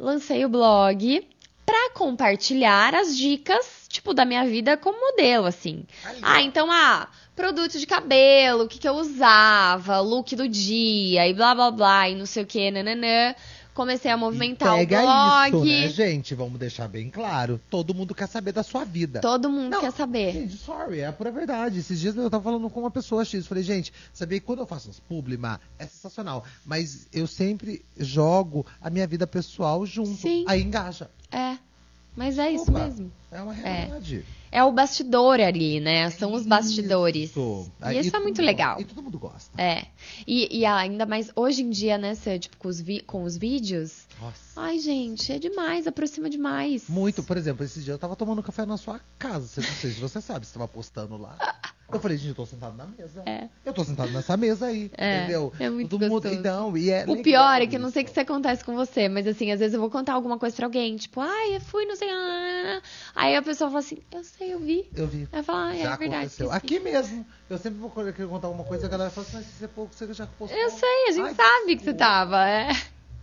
[0.00, 1.24] Lancei o blog
[1.68, 5.84] pra compartilhar as dicas, tipo, da minha vida como modelo, assim.
[6.02, 11.28] Aí, Ah, então, ah, produto de cabelo, o que, que eu usava, look do dia,
[11.28, 13.34] e blá blá blá, e não sei o que, nananã.
[13.74, 15.70] Comecei a movimentar o blog.
[15.70, 16.34] isso, né, gente?
[16.34, 17.60] Vamos deixar bem claro.
[17.70, 19.20] Todo mundo quer saber da sua vida.
[19.20, 20.32] Todo mundo Não, quer saber.
[20.32, 21.78] Gente, sorry, é a pura verdade.
[21.78, 23.46] Esses dias eu tava falando com uma pessoa X.
[23.46, 26.44] Falei, gente, sabia que quando eu faço uns publi, Má, é sensacional.
[26.66, 30.16] Mas eu sempre jogo a minha vida pessoal junto.
[30.16, 30.44] Sim.
[30.48, 31.08] Aí engaja.
[31.30, 31.58] É.
[32.16, 33.12] Mas é isso Opa, mesmo.
[33.30, 34.24] É uma realidade.
[34.50, 36.10] É o bastidor ali, né?
[36.10, 37.30] São os bastidores.
[37.30, 37.70] Isso.
[37.86, 38.80] E isso é todo muito legal.
[38.80, 39.60] E todo mundo gosta.
[39.60, 39.86] É.
[40.26, 43.36] E, e ainda mais hoje em dia, né, Sam, tipo, com os, vi- com os
[43.36, 44.06] vídeos.
[44.20, 44.60] Nossa.
[44.60, 46.88] Ai, gente, é demais, aproxima demais.
[46.88, 49.46] Muito, por exemplo, esse dia eu tava tomando café na sua casa.
[49.46, 51.36] Você- Não sei se você sabe, você tava postando lá.
[51.90, 53.22] Eu falei, gente, eu tô sentado na mesa.
[53.24, 53.48] É.
[53.64, 54.90] Eu tô sentado nessa mesa aí.
[54.96, 55.52] É, entendeu?
[55.58, 56.28] é muito Todo mundo-.
[56.28, 58.12] Então, e é O pior é que eu não sei isso.
[58.12, 60.66] que isso acontece com você, mas assim, às vezes eu vou contar alguma coisa pra
[60.66, 62.10] alguém, tipo, ai, eu fui, não sei.
[62.10, 62.82] ah,
[63.14, 64.90] Aí a pessoa fala assim, eu sei, eu vi.
[64.94, 65.26] Eu vi.
[65.32, 66.04] Eu falo, ah, é verdade.
[66.14, 66.52] aconteceu.
[66.52, 67.24] Aqui mesmo.
[67.48, 69.94] Eu sempre vou contar alguma coisa e a galera fala assim, mas isso é pouco,
[69.94, 70.58] você já postou.
[70.58, 72.68] Eu sei, a gente Ai, sabe que você tava, é.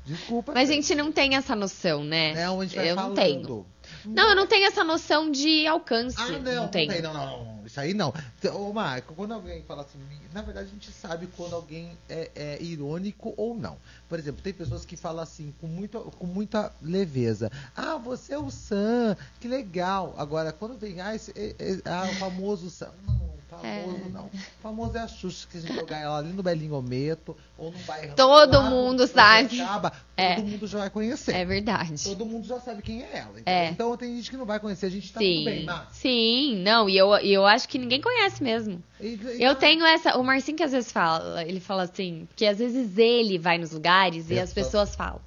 [0.05, 0.53] Desculpa.
[0.53, 2.33] Mas a gente não tem essa noção, né?
[2.33, 3.15] Não, a gente vai eu não falando.
[3.15, 3.65] tenho.
[4.05, 6.15] Não, eu não tenho essa noção de alcance.
[6.19, 6.91] Ah, não, não não, tenho.
[6.91, 7.54] tem, não, não, não.
[7.75, 8.13] Isso aí não.
[8.53, 9.99] Ô, Marco, quando alguém fala assim,
[10.33, 13.75] na verdade a gente sabe quando alguém é, é irônico ou não.
[14.07, 17.51] Por exemplo, tem pessoas que falam assim, com muita, com muita leveza.
[17.75, 20.15] Ah, você é o Sam, que legal.
[20.17, 22.91] Agora, quando vem, ah, esse, é, é, ah, o famoso Sam.
[23.05, 24.09] Não, famoso É.
[24.09, 24.29] não.
[24.61, 28.15] Famoso é a Xuxa, que a gente jogar ela ali no Belingometo ou no bairro.
[28.15, 29.49] Todo lá, mundo sabe.
[29.57, 30.35] Sorocaba, É.
[30.35, 31.35] Todo mundo já vai conhecer.
[31.35, 32.03] É verdade.
[32.03, 33.31] Todo mundo já sabe quem é ela.
[33.39, 33.43] entendeu?
[33.53, 33.69] É.
[33.69, 35.89] Então tem gente que não vai conhecer, a gente tá Sim, tudo bem, Mar.
[35.91, 38.81] sim, não, e eu, e eu acho que ninguém conhece mesmo.
[38.99, 40.17] E- e- Eu tenho essa.
[40.17, 43.71] O Marcinho que às vezes fala, ele fala assim, porque às vezes ele vai nos
[43.71, 45.21] lugares e as pessoas falam.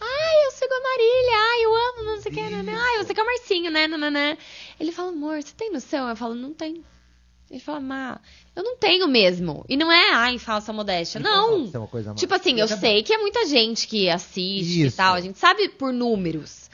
[0.00, 3.12] Ai, eu sigo a Marília, ai, eu amo, não sei o que, nanã, ai, você
[3.14, 4.36] que é o Marcinho, né, nananã.
[4.78, 6.08] Ele fala, amor, você tem noção?
[6.08, 6.84] Eu falo, não tenho.
[7.50, 8.20] Ele fala, Má,
[8.54, 9.64] eu não tenho mesmo.
[9.68, 11.18] E não é, ai, falsa modéstia.
[11.18, 11.64] Não.
[11.64, 14.96] é Tipo assim, eu sei que é muita gente que assiste e Isso.
[14.98, 16.67] tal, a gente sabe por números.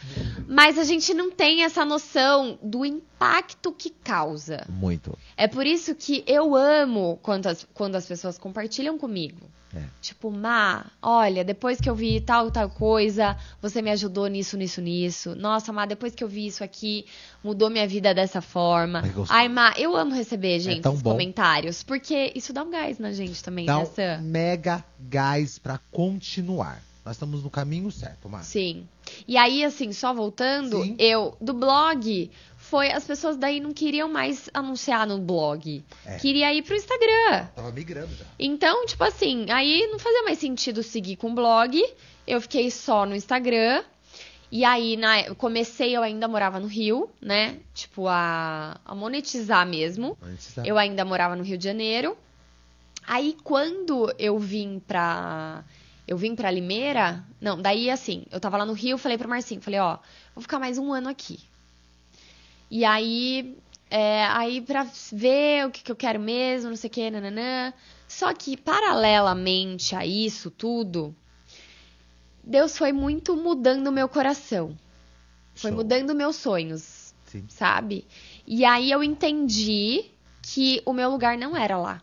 [0.49, 4.65] Mas a gente não tem essa noção do impacto que causa.
[4.69, 5.17] Muito.
[5.37, 9.47] É por isso que eu amo quando as, quando as pessoas compartilham comigo.
[9.77, 9.83] É.
[10.01, 14.81] Tipo, Má, olha, depois que eu vi tal tal coisa, você me ajudou nisso, nisso,
[14.81, 15.35] nisso.
[15.35, 17.07] Nossa, Má, depois que eu vi isso aqui,
[17.43, 19.03] mudou minha vida dessa forma.
[19.03, 19.13] Ai.
[19.31, 21.11] Ai, Má, eu amo receber, gente, tão esses bom.
[21.11, 21.83] comentários.
[21.83, 24.21] Porque isso dá um gás na gente também, Dá né, um Sam?
[24.23, 26.81] mega gás pra continuar.
[27.05, 28.49] Nós estamos no caminho certo, Marcos.
[28.49, 28.87] Sim.
[29.29, 30.97] E aí, assim, só voltando, Sim.
[30.99, 32.91] eu, do blog, foi.
[32.91, 35.85] As pessoas daí não queriam mais anunciar no blog.
[36.07, 36.17] É.
[36.17, 37.47] Queria ir pro Instagram.
[37.55, 38.25] Tava migrando já.
[38.39, 41.83] Então, tipo assim, aí não fazia mais sentido seguir com o blog.
[42.27, 43.83] Eu fiquei só no Instagram.
[44.51, 47.57] E aí, na, comecei, eu ainda morava no Rio, né?
[47.75, 50.17] Tipo, a, a monetizar mesmo.
[50.55, 52.17] Da- Eu ainda morava no Rio de Janeiro.
[53.07, 55.65] Aí, quando eu vim pra.
[56.07, 57.25] Eu vim pra Limeira.
[57.41, 59.99] Não, daí assim, eu tava lá no Rio, falei pro Marcinho, falei, ó,
[60.35, 61.41] vou ficar mais um ano aqui.
[62.71, 63.57] E aí.
[63.91, 67.73] é, aí pra ver o que, que eu quero mesmo, não sei o que, nananã.
[68.09, 71.15] Só que, paralelamente a isso tudo,
[72.43, 74.77] Deus foi muito mudando o meu coração.
[75.55, 75.79] Foi Show.
[75.79, 77.45] mudando meus sonhos Sim.
[77.49, 78.07] sabe?
[78.47, 80.05] E aí eu entendi
[80.43, 82.03] que o meu lugar não era lá.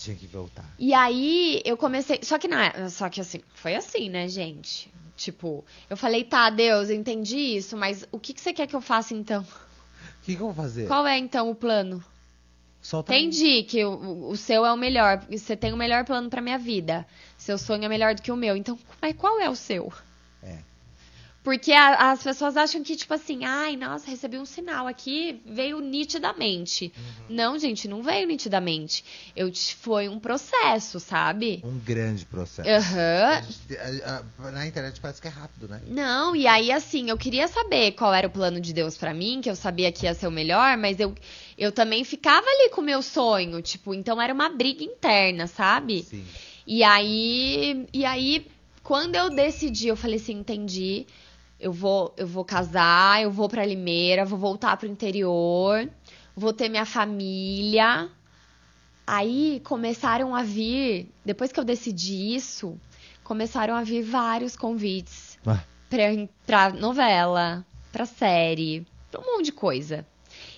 [0.00, 0.64] Tinha que voltar.
[0.78, 4.90] E aí eu comecei, só que na, só que assim, foi assim, né, gente?
[5.14, 8.74] Tipo, eu falei, tá, Deus, eu entendi isso, mas o que, que você quer que
[8.74, 9.42] eu faça então?
[9.42, 10.86] O que, que eu vou fazer?
[10.86, 12.02] Qual é então o plano?
[12.80, 13.14] Solta.
[13.14, 16.58] Entendi que o, o seu é o melhor, você tem o melhor plano pra minha
[16.58, 17.06] vida.
[17.36, 18.56] Seu sonho é melhor do que o meu.
[18.56, 19.92] Então, mas qual é o seu?
[20.42, 20.60] É.
[21.42, 25.80] Porque a- as pessoas acham que, tipo assim, ai, nossa, recebi um sinal aqui, veio
[25.80, 26.92] nitidamente.
[26.94, 27.34] Uhum.
[27.34, 29.02] Não, gente, não veio nitidamente.
[29.34, 31.62] Eu te- foi um processo, sabe?
[31.64, 32.68] Um grande processo.
[34.04, 35.80] A- na internet parece que é rápido, né?
[35.86, 39.40] Não, e aí assim, eu queria saber qual era o plano de Deus pra mim,
[39.42, 41.14] que eu sabia que ia ser o melhor, mas eu,
[41.56, 46.02] eu também ficava ali com o meu sonho, tipo, então era uma briga interna, sabe?
[46.02, 46.24] Sim.
[46.66, 48.46] E aí, e aí,
[48.82, 51.06] quando eu decidi, eu falei assim, entendi.
[51.60, 55.88] Eu vou, eu vou casar, eu vou pra Limeira, vou voltar pro interior,
[56.34, 58.08] vou ter minha família.
[59.06, 62.80] Aí começaram a vir, depois que eu decidi isso,
[63.22, 66.06] começaram a vir vários convites Ah, pra,
[66.46, 70.06] pra novela, pra série, pra um monte de coisa.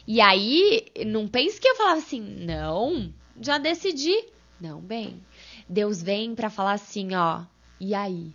[0.06, 4.14] E aí, não pense que eu falava assim, não, já decidi.
[4.60, 5.20] Não, bem.
[5.68, 7.42] Deus vem pra falar assim, ó.
[7.80, 8.32] E aí?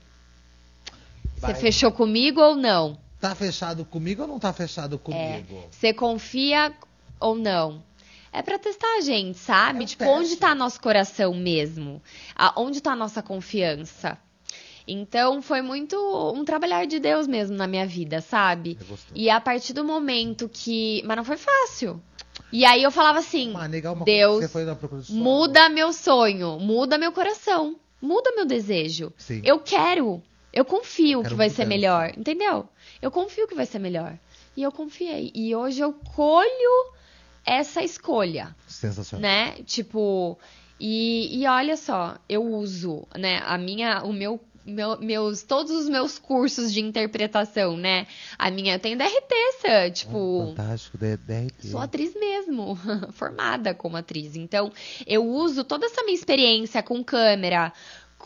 [1.37, 2.97] Você fechou comigo ou não?
[3.19, 4.97] Tá fechado comigo ou não tá fechado É.
[4.99, 5.63] comigo?
[5.71, 6.73] Você confia
[7.19, 7.83] ou não?
[8.31, 9.79] É pra testar a gente, sabe?
[9.79, 10.19] É um tipo, teste.
[10.19, 12.01] onde tá nosso coração mesmo?
[12.35, 14.17] A- onde tá a nossa confiança?
[14.87, 15.97] Então, foi muito
[16.33, 18.77] um trabalhar de Deus mesmo na minha vida, sabe?
[18.79, 18.95] É.
[19.15, 21.01] E a partir do momento que.
[21.05, 22.01] Mas não foi fácil.
[22.53, 24.45] E aí eu falava assim: Uma nega, uma Deus,
[25.07, 29.11] de muda meu sonho, muda meu coração, muda meu desejo.
[29.17, 29.41] Sim.
[29.43, 30.21] Eu quero,
[30.57, 31.69] eu confio Quero que vai ser mudança.
[31.69, 32.67] melhor, entendeu?
[33.01, 34.17] Eu confio que vai ser melhor.
[34.55, 35.31] E eu confiei.
[35.35, 36.93] E hoje eu colho
[37.45, 39.21] essa escolha, Sensacional.
[39.21, 39.51] né?
[39.65, 40.37] Tipo,
[40.79, 45.87] e, e olha só, eu uso, né, a minha, o meu, meu- meus, todos os
[45.87, 48.05] meus cursos de interpretação, né?
[48.37, 51.67] A minha, eu tenho DRT, Sam, tipo, Fantástico, D- DRT.
[51.69, 52.77] Sou atriz mesmo,
[53.13, 54.35] formada como atriz.
[54.35, 54.71] Então,
[55.05, 57.71] eu uso toda essa minha experiência com câmera,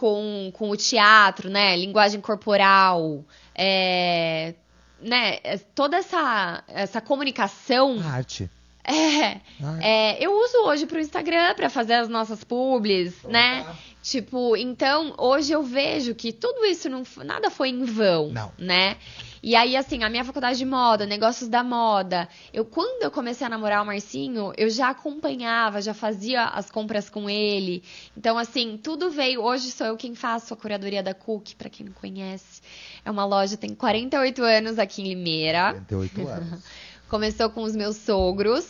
[0.01, 1.77] com, com o teatro, né?
[1.77, 4.55] Linguagem corporal, é,
[4.99, 5.37] né?
[5.43, 7.99] é, Toda essa, essa comunicação.
[8.03, 8.49] Arte.
[8.83, 9.25] É,
[9.63, 9.83] Arte.
[9.83, 13.63] é, eu uso hoje pro Instagram pra fazer as nossas publis, né?
[14.01, 18.51] Tipo, então, hoje eu vejo que tudo isso não, nada foi em vão, Não.
[18.57, 18.97] né?
[19.43, 23.45] E aí, assim, a minha faculdade de moda, negócios da moda, eu, quando eu comecei
[23.45, 27.83] a namorar o Marcinho, eu já acompanhava, já fazia as compras com ele.
[28.17, 29.41] Então, assim, tudo veio.
[29.43, 32.61] Hoje sou eu quem faço a curadoria da Cook, pra quem não conhece.
[33.05, 35.73] É uma loja, tem 48 anos aqui em Limeira.
[35.73, 36.63] 48 anos.
[37.09, 38.67] Começou com os meus sogros.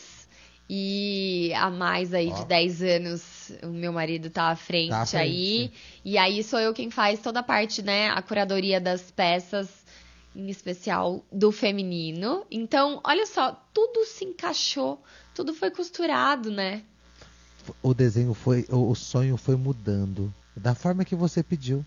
[0.69, 2.33] E há mais aí Ó.
[2.33, 5.71] de 10 anos o meu marido tá à frente, Tá à frente, aí.
[5.71, 5.71] sim.
[6.05, 8.09] E aí sou eu quem faz toda a parte, né?
[8.09, 9.69] A curadoria das peças,
[10.35, 12.45] em especial do feminino.
[12.49, 15.01] Então, olha só, tudo se encaixou,
[15.35, 16.83] tudo foi costurado, né?
[17.81, 20.33] O desenho foi, o o sonho foi mudando.
[20.55, 21.85] Da forma que você pediu.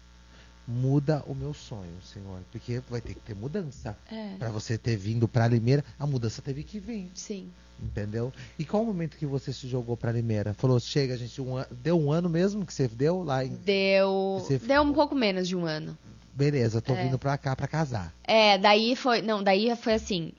[0.66, 2.40] Muda o meu sonho, senhor.
[2.50, 3.96] Porque vai ter que ter mudança.
[4.10, 4.36] É.
[4.38, 7.10] Pra você ter vindo pra Limeira, a mudança teve que vir.
[7.14, 7.50] Sim.
[7.82, 8.32] Entendeu?
[8.58, 10.54] E qual o momento que você se jogou pra Limeira?
[10.54, 11.66] Falou, chega, gente, um an...
[11.70, 13.50] deu um ano mesmo que você deu lá em.
[13.56, 15.98] Deu, Você deu um pouco menos de um ano.
[16.32, 17.04] Beleza, tô É.
[17.04, 18.14] vindo pra cá pra casar.
[18.24, 19.20] É, daí foi.
[19.22, 20.32] Não, daí foi assim.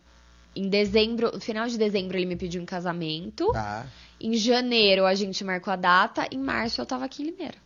[0.55, 3.51] Em dezembro, no final de dezembro, ele me pediu um casamento.
[3.51, 3.85] Tá?
[4.19, 6.27] Em janeiro a gente marcou a data.
[6.31, 7.57] Em março eu tava aqui em Limeira.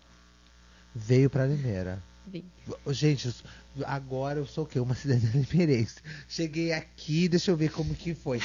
[0.93, 2.01] Veio pra Limeira.
[2.29, 2.45] Vim.
[2.87, 3.33] Gente,
[3.85, 4.79] agora eu sou o quê?
[4.79, 5.95] Uma cidadã limeirense.
[6.27, 8.41] Cheguei aqui, deixa eu ver como que foi.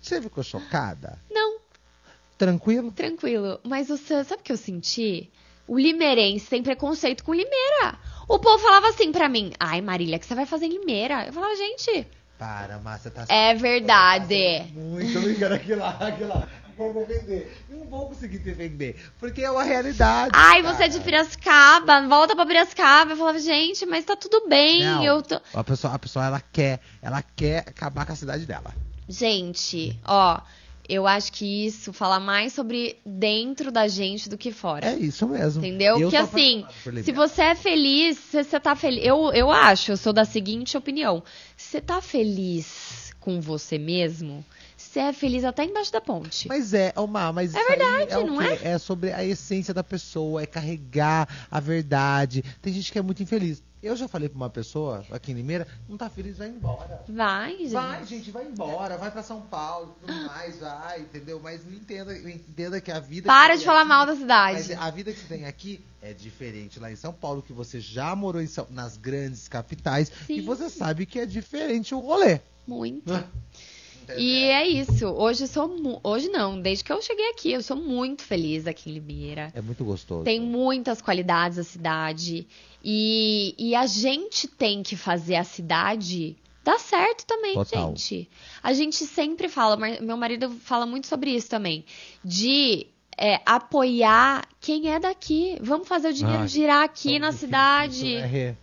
[0.00, 1.18] Você ficou chocada?
[1.30, 1.58] Não,
[2.36, 2.90] Tranquilo?
[2.92, 3.60] tranquilo.
[3.64, 5.30] Mas Sam, sabe o que eu senti?
[5.66, 7.98] O limeirense tem preconceito com Limeira.
[8.28, 11.26] O povo falava assim pra mim: Ai, Marília, que você vai fazer em Limeira?
[11.26, 12.06] Eu falava, gente,
[12.38, 14.64] Para, Márcia, tá é verdade.
[14.74, 15.52] Muito obrigado.
[15.52, 16.48] Aquilo lá, aquilo lá.
[16.78, 17.56] Não vou vender.
[17.70, 18.96] Não vou conseguir te vender.
[19.18, 20.32] Porque é uma realidade.
[20.34, 20.74] Ai, cara.
[20.74, 23.12] você é de Piracicaba, volta pra Piracicaba.
[23.12, 24.84] Eu falava, gente, mas tá tudo bem.
[24.84, 25.40] Não, Eu tô.
[25.54, 26.80] a, pessoa, a pessoa, ela quer.
[27.00, 28.74] Ela quer acabar com a cidade dela.
[29.08, 30.40] Gente, ó,
[30.88, 34.86] eu acho que isso fala mais sobre dentro da gente do que fora.
[34.86, 35.64] É isso mesmo.
[35.64, 35.98] Entendeu?
[35.98, 36.66] Eu Porque tô assim,
[37.02, 39.04] se você é feliz, se você tá feliz.
[39.04, 41.22] Eu, eu acho, eu sou da seguinte opinião.
[41.56, 44.44] Se você tá feliz com você mesmo,
[44.94, 46.46] você é feliz até embaixo da ponte.
[46.46, 48.58] Mas é, Omar, mas É isso verdade, é não quê?
[48.62, 48.78] é?
[48.78, 52.42] sobre a essência da pessoa, é carregar a verdade.
[52.62, 53.62] Tem gente que é muito infeliz.
[53.82, 57.02] Eu já falei pra uma pessoa aqui em Limeira, não tá feliz, vai embora.
[57.06, 57.70] Vai, gente.
[57.72, 61.38] Vai, gente, vai embora, vai pra São Paulo, tudo mais, vai, entendeu?
[61.42, 63.26] Mas não entenda, entenda que a vida.
[63.26, 64.72] Para de falar aqui- mal da Mas cidade.
[64.74, 68.14] a vida que você tem aqui é diferente lá em São Paulo, que você já
[68.16, 70.42] morou em São- nas grandes capitais e Sim.
[70.46, 72.40] você sabe que é diferente o rolê.
[72.66, 73.12] Muito.
[73.12, 73.22] Né?
[74.16, 75.06] E é isso.
[75.06, 76.00] Hoje sou.
[76.02, 79.52] Hoje não, desde que eu cheguei aqui, eu sou muito feliz aqui em Limeira.
[79.54, 80.24] É muito gostoso.
[80.24, 82.46] Tem muitas qualidades a cidade.
[82.82, 87.88] E, e a gente tem que fazer a cidade dar certo também, Total.
[87.88, 88.28] gente.
[88.62, 91.84] A gente sempre fala, meu marido fala muito sobre isso também,
[92.24, 92.86] de
[93.18, 95.58] é, apoiar quem é daqui.
[95.60, 98.14] Vamos fazer o dinheiro Ai, girar aqui na difícil cidade.
[98.14, 98.56] Isso, né?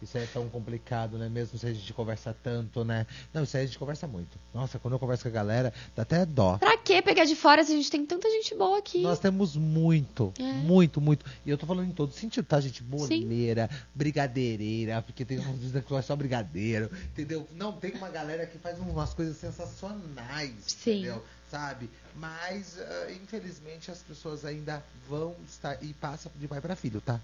[0.00, 1.28] Isso é tão complicado, né?
[1.28, 3.06] Mesmo se a gente conversa tanto, né?
[3.34, 4.38] Não, isso aí a gente conversa muito.
[4.54, 6.56] Nossa, quando eu converso com a galera, dá até dó.
[6.58, 9.02] Pra que pegar de fora se a gente tem tanta gente boa aqui?
[9.02, 10.42] Nós temos muito, É.
[10.42, 11.26] muito, muito.
[11.44, 12.78] E eu tô falando em todo sentido, tá, gente?
[12.78, 12.84] Sim.
[12.84, 17.48] Boleira, brigadeireira, porque tem uns dizem que é só brigadeiro, entendeu?
[17.54, 21.00] Não, tem uma galera que faz umas coisas sensacionais, Sim.
[21.00, 21.24] entendeu?
[21.50, 21.88] Sabe?
[22.14, 25.82] Mas, ah, infelizmente, as pessoas ainda vão estar.
[25.82, 27.20] E passa de pai pra filho, tá?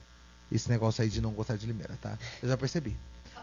[0.54, 2.16] Esse negócio aí de não gostar de Limeira, tá?
[2.40, 2.96] Eu já percebi.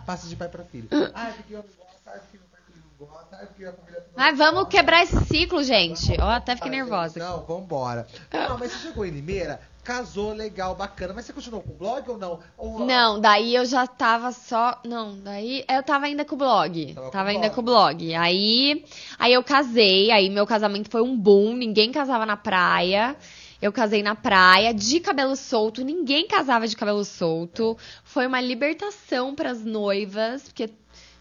[0.06, 0.88] Passa de pai pra filho.
[1.14, 2.62] Ai, porque eu não gosto, ai, porque meu pai
[3.00, 6.16] não gosta, ai, porque a família Mas vamos quebrar esse ciclo, gente.
[6.20, 7.20] Ó, até fiquei nervosa.
[7.20, 8.08] Não, vambora.
[8.32, 11.14] Não, mas você chegou em Limeira, casou, legal, bacana.
[11.14, 12.40] Mas você continuou com o blog ou não?
[12.58, 14.80] Ou, Não, daí eu já tava só.
[14.86, 16.94] Não, daí eu tava ainda com o blog.
[16.94, 17.56] Tava Tava, com ainda blog.
[17.56, 18.16] com o blog.
[18.16, 18.86] Aí,
[19.20, 23.16] aí eu casei, aí meu casamento foi um boom, ninguém casava na praia.
[23.62, 27.78] Eu casei na praia, de cabelo solto, ninguém casava de cabelo solto.
[28.04, 30.72] Foi uma libertação pras noivas, porque,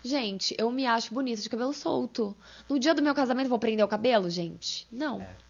[0.02, 2.34] gente, eu me acho bonita de cabelo solto.
[2.68, 4.88] No dia do meu casamento, vou prender o cabelo, gente?
[4.90, 5.20] Não.
[5.20, 5.49] É.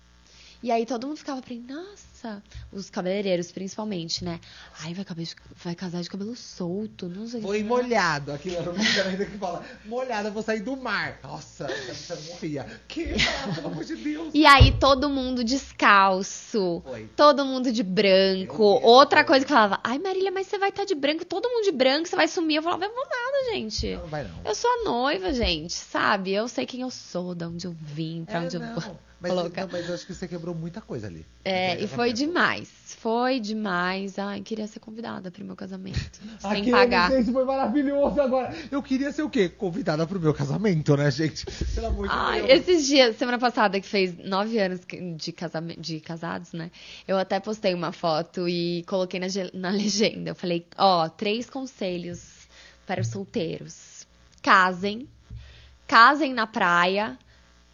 [0.63, 4.39] E aí todo mundo ficava prendendo, nossa, os cabeleireiros principalmente, né?
[4.83, 5.27] Ai, vai, cabe-
[5.65, 8.31] vai casar de cabelo solto, não sei Foi molhado.
[8.31, 9.65] Aqui eu não me ainda que fala.
[9.87, 11.19] Molhada, eu vou sair do mar.
[11.23, 12.67] Nossa, essa morria.
[12.87, 13.07] Que?
[13.55, 14.31] Pelo amor de Deus.
[14.35, 17.07] E aí todo mundo descalço, Foi.
[17.17, 18.63] todo mundo de branco.
[18.63, 21.73] Outra coisa que falava, ai Marília, mas você vai estar de branco, todo mundo de
[21.73, 22.57] branco, você vai sumir.
[22.57, 23.97] Eu falava, eu vou nada, gente.
[23.97, 24.41] Não vai não.
[24.45, 26.33] Eu sou a noiva, gente, sabe?
[26.33, 28.75] Eu sei quem eu sou, de onde eu vim, pra É, onde eu não.
[28.79, 28.99] vou.
[29.23, 29.63] Mas, Colocar.
[29.67, 31.27] não, mas eu acho que você quebrou muita coisa ali.
[31.45, 32.17] É, e foi casamento.
[32.17, 32.69] demais.
[32.99, 34.19] Foi demais.
[34.19, 35.99] Ai, queria ser convidada pro meu casamento.
[36.41, 37.11] sem Aquele, pagar.
[37.13, 38.55] gente, foi maravilhoso agora.
[38.71, 39.49] Eu queria ser o quê?
[39.51, 41.45] Convidada pro meu casamento, né, gente?
[41.75, 42.61] Pelo amor de Ai, Deus.
[42.61, 44.81] esses dias, semana passada, que fez nove anos
[45.17, 46.71] de, casame- de casados, né?
[47.07, 50.31] Eu até postei uma foto e coloquei na, na legenda.
[50.31, 52.49] Eu falei, ó, três conselhos
[52.87, 54.07] para os solteiros.
[54.43, 55.07] Casem,
[55.87, 57.19] casem na praia,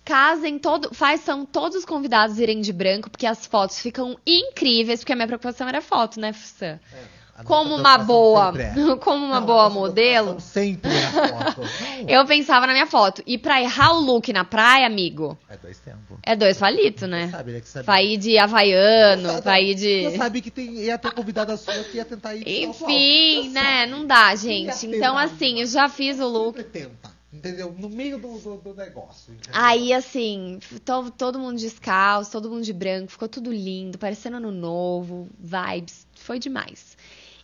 [0.06, 5.12] casem todo, façam todos os convidados irem de branco, porque as fotos ficam incríveis, porque
[5.12, 6.78] a minha preocupação era foto, né, Fussan?
[7.38, 8.72] É, Como uma boa, é.
[8.96, 11.10] como uma boa nossa modelo, Sempre é a
[11.52, 11.60] foto.
[12.08, 13.22] Eu pensava na minha foto.
[13.26, 16.16] E pra errar o look na praia, amigo, É dois tempos.
[16.22, 17.28] é dois palitos, né?
[17.28, 17.60] Sabe, né?
[17.60, 17.84] Que sabe.
[17.84, 20.16] Vai ir de havaiano, vai ir Você de.
[20.16, 23.42] sabe que tem, ia ter convidada sua que ia tentar ir de Enfim.
[23.42, 23.80] Você né?
[23.80, 23.90] sabe.
[23.90, 24.86] Não dá, gente.
[24.86, 26.56] Então, assim, eu já fiz o look.
[26.56, 27.74] Sempre tenta, entendeu?
[27.78, 29.32] No meio do, do, do negócio.
[29.34, 29.60] entendeu?
[29.60, 34.50] Aí, assim, to- todo mundo descalço, todo mundo de branco, ficou tudo lindo, parecendo ano
[34.50, 36.96] novo, vibes, foi demais.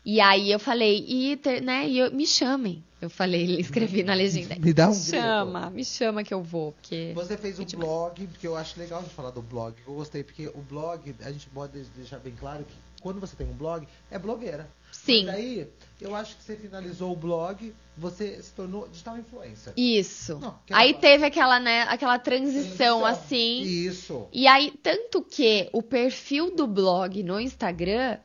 [0.05, 2.83] E aí eu falei, e, né, e eu- me chamem.
[3.01, 4.57] Eu falei, escrevi na legenda.
[4.59, 5.11] Me dá um Me grito.
[5.11, 7.13] chama, me chama que eu vou, porque.
[7.15, 7.89] Você fez um demais.
[7.89, 9.75] blog, porque eu acho legal de falar do blog.
[9.87, 13.47] Eu gostei, porque o blog, a gente pode deixar bem claro que quando você tem
[13.49, 14.69] um blog, é blogueira.
[14.93, 15.25] Sim.
[15.27, 15.69] Mas daí,
[16.03, 19.73] eu acho que você finalizou o blog, você se tornou digital influencer.
[19.77, 20.39] Isso.
[20.39, 23.07] Não, aí teve aquela, né, aquela transição, Transição.
[23.07, 23.63] assim.
[23.63, 24.29] Isso.
[24.33, 28.19] E aí, tanto que o perfil do blog no Instagram,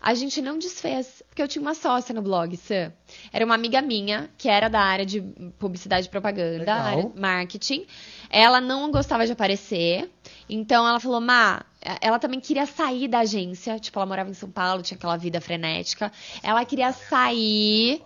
[0.00, 1.22] a gente não desfez.
[1.28, 2.92] Porque eu tinha uma sócia no blog, Sam.
[3.32, 5.20] Era uma amiga minha, que era da área de
[5.58, 7.86] publicidade e propaganda, área marketing.
[8.30, 10.10] Ela não gostava de aparecer.
[10.48, 11.64] Então ela falou, Má,
[12.00, 13.78] ela também queria sair da agência.
[13.78, 16.12] Tipo, ela morava em São Paulo, tinha aquela vida frenética.
[16.42, 18.02] Ela queria sair.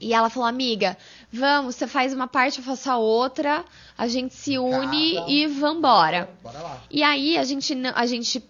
[0.00, 0.98] E ela falou, amiga,
[1.32, 3.64] vamos, você faz uma parte, eu faço a outra,
[3.96, 6.28] a gente se une e vambora.
[6.42, 6.82] Bora lá.
[6.90, 8.42] E aí a gente, a gente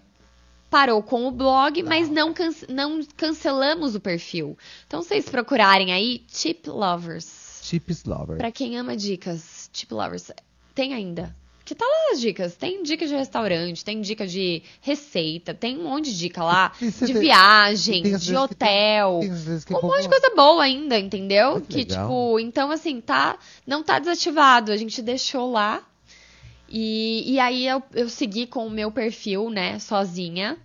[0.73, 4.57] parou com o blog, mas não, cance- não cancelamos o perfil.
[4.87, 7.61] Então, vocês procurarem aí, Tip Lovers.
[7.63, 8.39] Chips Lover.
[8.39, 10.33] Pra quem ama dicas, Tip Lovers,
[10.75, 11.37] tem ainda.
[11.65, 12.57] Que tá lá as dicas.
[12.57, 16.73] Tem dica de restaurante, tem dica de receita, tem um monte de dica lá.
[16.81, 19.21] De tem- viagem, tem de tem- hotel.
[19.21, 21.61] tem é Um bom- monte de coisa boa ainda, entendeu?
[21.61, 23.39] Que Que, tipo, então assim, tá.
[23.65, 24.73] Não tá desativado.
[24.73, 25.83] A gente deixou lá.
[26.75, 30.57] E, e aí eu, eu segui com o meu perfil, né, sozinha.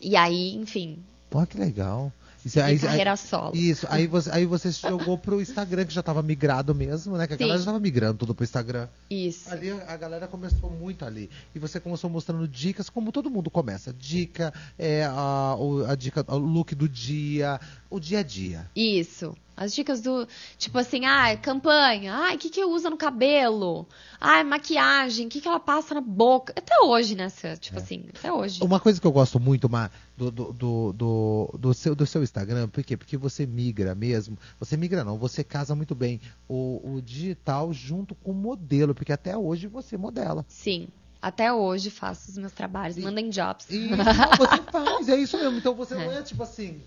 [0.00, 0.98] E aí, enfim,
[1.30, 2.12] Pô, que legal.
[2.44, 3.56] Isso, e aí, carreira aí- solo.
[3.56, 7.26] isso, aí você, aí você se jogou pro Instagram, que já tava migrado mesmo, né?
[7.26, 7.42] Que a Sim.
[7.42, 8.86] galera já tava migrando tudo pro Instagram.
[9.10, 9.50] Isso.
[9.50, 11.28] Ali a galera começou muito ali.
[11.52, 13.92] E você começou mostrando dicas, como todo mundo começa.
[13.92, 18.70] Dica, é, a, o, a dica, o look do dia, o dia a dia.
[18.76, 19.34] Isso.
[19.56, 20.28] As dicas do.
[20.58, 22.14] Tipo assim, ah, campanha.
[22.14, 23.86] Ah, o que, que usa no cabelo?
[24.20, 25.26] Ah, maquiagem.
[25.26, 26.52] O que, que ela passa na boca?
[26.54, 27.28] Até hoje, né?
[27.58, 28.62] Tipo assim, até hoje.
[28.62, 32.22] Uma coisa que eu gosto muito, Mar, do, do, do, do, do seu, do seu
[32.22, 32.98] Instagram, por quê?
[32.98, 34.38] Porque você migra mesmo.
[34.60, 39.12] Você migra não, você casa muito bem o, o digital junto com o modelo, porque
[39.12, 40.44] até hoje você modela.
[40.48, 40.88] Sim.
[41.20, 42.98] Até hoje faço os meus trabalhos.
[42.98, 43.66] Mandem jobs.
[43.70, 44.04] E não,
[44.36, 45.58] você faz, é isso mesmo.
[45.58, 46.80] Então você não é tipo assim,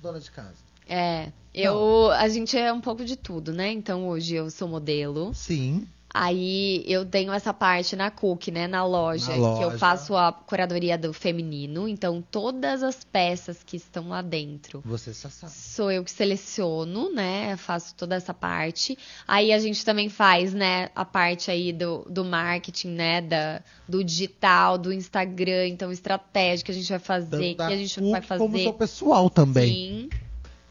[0.00, 0.56] dona de casa.
[0.86, 3.72] É, eu, a gente é um pouco de tudo, né?
[3.72, 5.32] Então hoje eu sou modelo.
[5.34, 5.86] Sim.
[6.18, 8.66] Aí eu tenho essa parte na Cook, né?
[8.66, 9.62] Na loja, Na que loja.
[9.64, 11.86] eu faço a curadoria do feminino.
[11.86, 15.52] Então todas as peças que estão lá dentro Você já sabe.
[15.52, 17.54] sou eu que seleciono, né?
[17.58, 18.96] Faço toda essa parte.
[19.28, 23.20] Aí a gente também faz, né, a parte aí do, do marketing, né?
[23.20, 27.76] Da, do digital, do Instagram, então estratégia que a gente vai fazer, Tanto que a
[27.76, 28.42] gente CUC vai fazer.
[28.42, 29.68] Como seu pessoal também.
[29.68, 30.08] Sim.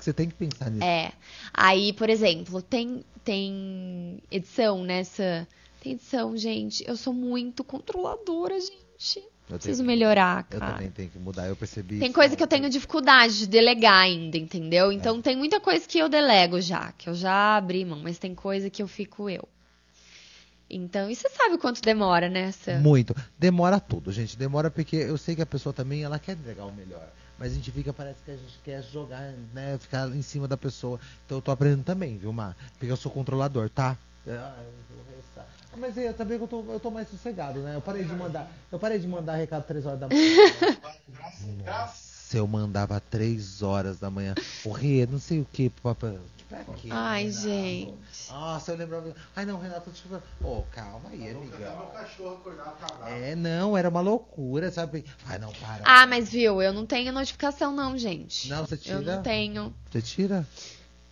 [0.06, 0.84] Você tem que pensar nisso.
[0.84, 1.12] É.
[1.54, 5.48] Aí, por exemplo, tem, tem edição nessa.
[5.82, 6.84] Tem edição, gente.
[6.88, 9.20] Eu sou muito controladora, gente.
[9.48, 10.74] Eu Preciso tenho- melhorar, Eu cara.
[10.74, 12.00] também tenho que mudar, eu percebi.
[12.00, 14.90] Tem isso coisa que eu tenho dificuldade de delegar ainda, entendeu?
[14.90, 14.94] É.
[14.96, 18.34] Então tem muita coisa que eu delego já, que eu já abri mão, mas tem
[18.34, 19.48] coisa que eu fico eu.
[20.68, 22.80] Então, e você sabe quanto demora nessa?
[22.80, 23.16] Muito.
[23.38, 24.36] Demora tudo, gente.
[24.36, 27.08] Demora porque eu sei que a pessoa também ela quer entregar o melhor.
[27.38, 29.78] Mas a gente fica, parece que a gente quer jogar, né?
[29.78, 31.00] Ficar em cima da pessoa.
[31.26, 32.56] Então eu tô aprendendo também, viu, Mar?
[32.80, 33.98] Porque eu sou controlador, tá?
[34.28, 34.86] Ah, eu.
[35.38, 37.76] Ah, Mas é, também que eu tô, eu tô mais sossegado, né?
[37.76, 38.50] Eu parei de mandar.
[38.72, 40.24] Eu parei de mandar recado 3 horas da manhã.
[41.66, 42.05] Nossa,
[42.38, 44.36] eu mandava 3 horas da manhã.
[44.64, 46.18] O Rê, não sei o que, papai.
[46.48, 47.42] Pra quê, Ai, Renato?
[47.42, 47.94] gente.
[48.30, 49.16] Nossa, eu lembrava.
[49.36, 51.74] Ai, não, Renato, deixa eu Ô, calma aí, amiga.
[53.08, 55.04] É, não, era uma loucura, sabe?
[55.26, 55.84] Ai, não, para.
[55.86, 58.48] Ah, mas viu, eu não tenho notificação não, gente.
[58.48, 59.16] Não, você Eu tira?
[59.16, 59.74] não tenho.
[59.92, 60.48] Você tira?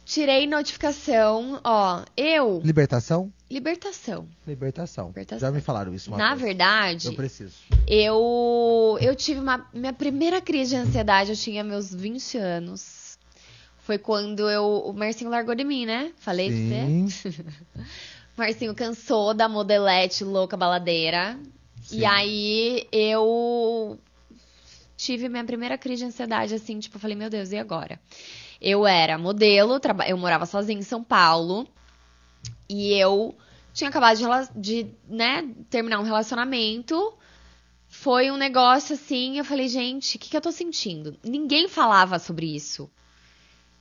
[0.05, 3.31] Tirei notificação, ó, eu, Libertação?
[3.49, 4.27] libertação.
[4.45, 5.07] Libertação.
[5.07, 5.39] Libertação.
[5.39, 6.41] Já me falaram isso uma Na vez.
[6.47, 7.55] verdade, Eu preciso.
[7.87, 9.65] Eu, eu tive uma.
[9.73, 13.17] Minha primeira crise de ansiedade, eu tinha meus 20 anos.
[13.79, 16.11] Foi quando eu, o Marcinho largou de mim, né?
[16.17, 16.69] Falei Sim.
[16.69, 17.45] pra você.
[18.35, 21.37] Marcinho cansou da modelete louca baladeira.
[21.83, 21.99] Sim.
[21.99, 23.99] E aí eu
[24.97, 27.99] tive minha primeira crise de ansiedade, assim, tipo, eu falei, meu Deus, e agora?
[28.63, 31.67] Eu era modelo, eu morava sozinha em São Paulo.
[32.69, 33.35] E eu
[33.73, 34.23] tinha acabado de,
[34.55, 37.13] de né, terminar um relacionamento.
[37.89, 41.17] Foi um negócio assim, eu falei, gente, o que, que eu tô sentindo?
[41.21, 42.89] Ninguém falava sobre isso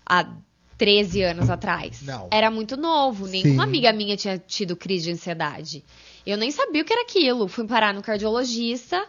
[0.05, 0.29] há
[0.77, 2.03] 13 anos atrás.
[2.03, 2.29] Não.
[2.31, 3.69] Era muito novo, nenhuma Sim.
[3.69, 5.85] amiga minha tinha tido crise de ansiedade.
[6.27, 7.47] Eu nem sabia o que era aquilo.
[7.47, 9.07] Fui parar no cardiologista,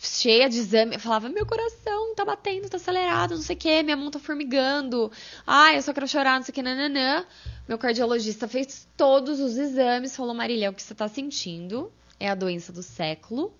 [0.00, 0.94] cheia de exame.
[0.94, 4.18] Eu falava, meu coração tá batendo, tá acelerado, não sei o quê, minha mão tá
[4.18, 5.12] formigando.
[5.46, 7.24] Ai, eu só quero chorar, não sei o que, nananã.
[7.68, 12.34] Meu cardiologista fez todos os exames, falou, Marília, o que você tá sentindo é a
[12.34, 13.52] doença do século.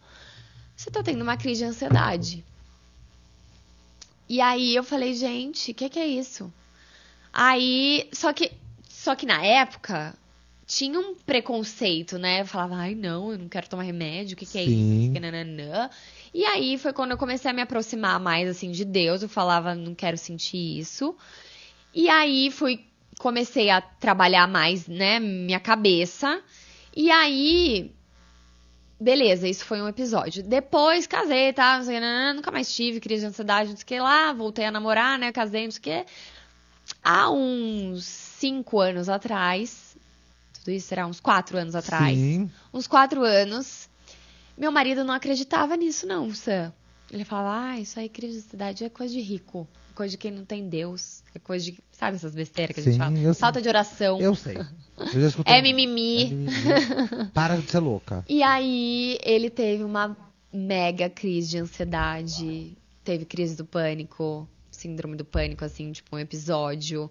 [0.75, 2.45] Você tá tendo uma crise de ansiedade.
[4.27, 6.53] E aí eu falei, gente, o que, que é isso?
[7.33, 8.51] Aí, só que,
[8.89, 10.15] só que na época
[10.67, 12.43] tinha um preconceito, né?
[12.43, 15.05] Eu falava, ai não, eu não quero tomar remédio, o que, que é Sim.
[15.05, 15.13] isso?
[16.33, 19.23] E aí foi quando eu comecei a me aproximar mais assim de Deus.
[19.23, 21.17] Eu falava, não quero sentir isso.
[21.93, 22.85] E aí fui,
[23.19, 26.41] comecei a trabalhar mais, né, minha cabeça.
[26.97, 27.93] E aí,
[28.99, 30.43] beleza, isso foi um episódio.
[30.43, 31.79] Depois casei, tá?
[31.79, 34.01] Não sei, o que, nananã, nunca mais tive crise de ansiedade, não sei o que
[34.01, 34.33] lá.
[34.33, 35.33] Voltei a namorar, né?
[35.33, 36.07] Casei, não sei o que.
[37.03, 39.97] Há uns cinco anos atrás,
[40.55, 42.51] tudo isso será uns quatro anos atrás Sim.
[42.73, 43.89] uns quatro anos,
[44.57, 46.73] meu marido não acreditava nisso, não, Sam.
[47.11, 50.19] Ele falava, ah, isso aí, crise de ansiedade é coisa de rico, é coisa de
[50.19, 51.79] quem não tem Deus, é coisa de.
[51.91, 53.17] Sabe essas besteiras que a gente Sim, fala?
[53.17, 53.35] sei.
[53.35, 54.21] Falta de oração.
[54.21, 54.57] Eu sei.
[54.57, 54.65] Eu.
[55.47, 56.23] É mimimi.
[56.23, 57.31] É mimimi.
[57.33, 58.25] Para de ser louca.
[58.29, 60.17] E aí ele teve uma
[60.53, 67.11] mega crise de ansiedade, teve crise do pânico, síndrome do pânico, assim, tipo um episódio.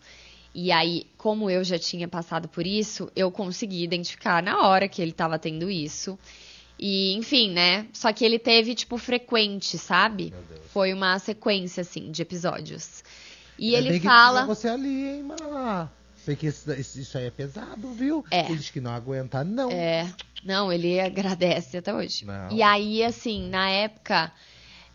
[0.53, 5.01] E aí, como eu já tinha passado por isso, eu consegui identificar na hora que
[5.01, 6.17] ele tava tendo isso.
[6.79, 7.87] E, enfim, né?
[7.91, 10.33] Só que ele teve, tipo, frequente, sabe?
[10.71, 13.03] Foi uma sequência, assim, de episódios.
[13.57, 14.43] E bem ele que fala.
[14.43, 15.91] tinha você ali, hein, Mara?
[16.23, 18.23] Porque isso, isso aí é pesado, viu?
[18.31, 18.45] É.
[18.45, 19.69] Gente que não aguenta, não.
[19.71, 20.07] É,
[20.43, 22.23] não, ele agradece até hoje.
[22.23, 22.51] Não.
[22.51, 24.31] E aí, assim, na época,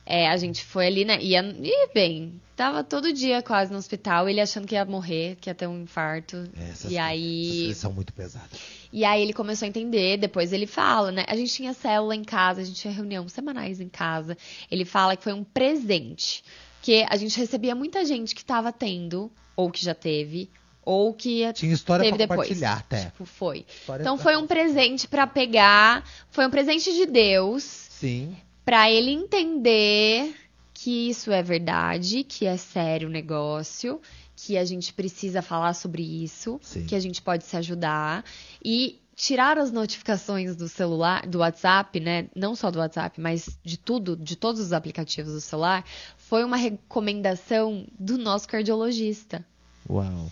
[0.07, 1.21] é, a gente foi ali, né?
[1.21, 5.51] Ia, e bem, tava todo dia quase no hospital, ele achando que ia morrer, que
[5.51, 6.49] ia ter um infarto.
[6.57, 7.65] É, Essas, e aí.
[7.65, 8.61] essas são muito pesadas.
[8.97, 11.25] E aí ele começou a entender, depois ele fala, né?
[11.27, 14.39] A gente tinha célula em casa, a gente tinha reunião semanais em casa.
[14.71, 16.45] Ele fala que foi um presente.
[16.81, 20.49] Que a gente recebia muita gente que tava tendo, ou que já teve,
[20.85, 22.47] ou que ia Tinha história teve pra depois.
[22.47, 23.07] compartilhar até.
[23.07, 23.67] Tipo, foi.
[23.69, 28.37] História Então foi um presente pra pegar, foi um presente de Deus Sim.
[28.65, 30.37] pra ele entender
[30.73, 34.01] que isso é verdade, que é sério o negócio,
[34.45, 36.85] que a gente precisa falar sobre isso, Sim.
[36.85, 38.23] que a gente pode se ajudar
[38.63, 42.29] e tirar as notificações do celular, do WhatsApp, né?
[42.37, 45.83] Não só do WhatsApp, mas de tudo, de todos os aplicativos do celular,
[46.19, 49.43] foi uma recomendação do nosso cardiologista.
[49.89, 50.31] Uau.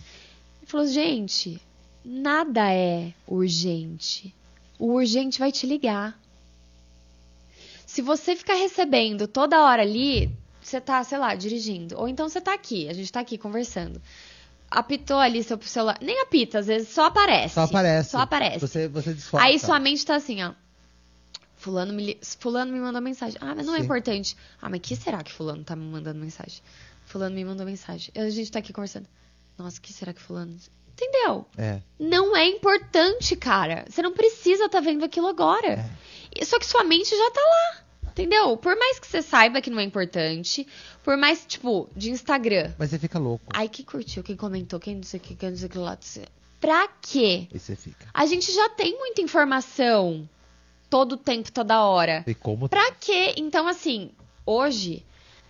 [0.61, 1.59] Ele falou, gente,
[2.05, 4.31] nada é urgente.
[4.77, 6.19] O urgente vai te ligar.
[7.87, 10.29] Se você ficar recebendo toda hora ali,
[10.67, 11.97] você tá, sei lá, dirigindo.
[11.99, 14.01] Ou então você tá aqui, a gente tá aqui conversando.
[14.69, 15.97] Apitou ali seu celular.
[16.01, 17.53] Nem apita, às vezes só aparece.
[17.55, 18.09] Só aparece.
[18.09, 18.59] Só aparece.
[18.59, 19.43] Você, você desfoca.
[19.43, 20.53] Aí sua mente tá assim, ó.
[21.55, 23.37] Fulano me, fulano me mandou mensagem.
[23.39, 23.83] Ah, mas não é Sim.
[23.85, 24.35] importante.
[24.61, 26.61] Ah, mas que será que fulano tá me mandando mensagem?
[27.05, 28.11] Fulano me mandou mensagem.
[28.15, 29.07] A gente tá aqui conversando.
[29.57, 30.57] Nossa, que será que Fulano.
[30.93, 31.45] Entendeu?
[31.57, 31.79] É.
[31.99, 33.85] Não é importante, cara.
[33.89, 35.89] Você não precisa estar vendo aquilo agora.
[36.35, 37.82] E- Só que sua mente já tá lá.
[38.13, 38.55] Entendeu?
[38.55, 40.67] Por mais que você saiba que não é importante,
[41.03, 42.71] por mais, tipo, de Instagram.
[42.77, 43.45] Mas você fica louco.
[43.51, 45.77] Ai, quem curtiu, quem comentou, quem não sei o que, quem não sei o que
[45.79, 45.97] lá.
[46.61, 47.47] Pra quê?
[47.51, 48.07] E você fica.
[48.13, 50.29] A gente já tem muita informação
[50.89, 52.23] todo tempo, toda hora.
[52.27, 53.33] E como Pra quê?
[53.35, 54.11] Então, assim,
[54.45, 55.03] hoje.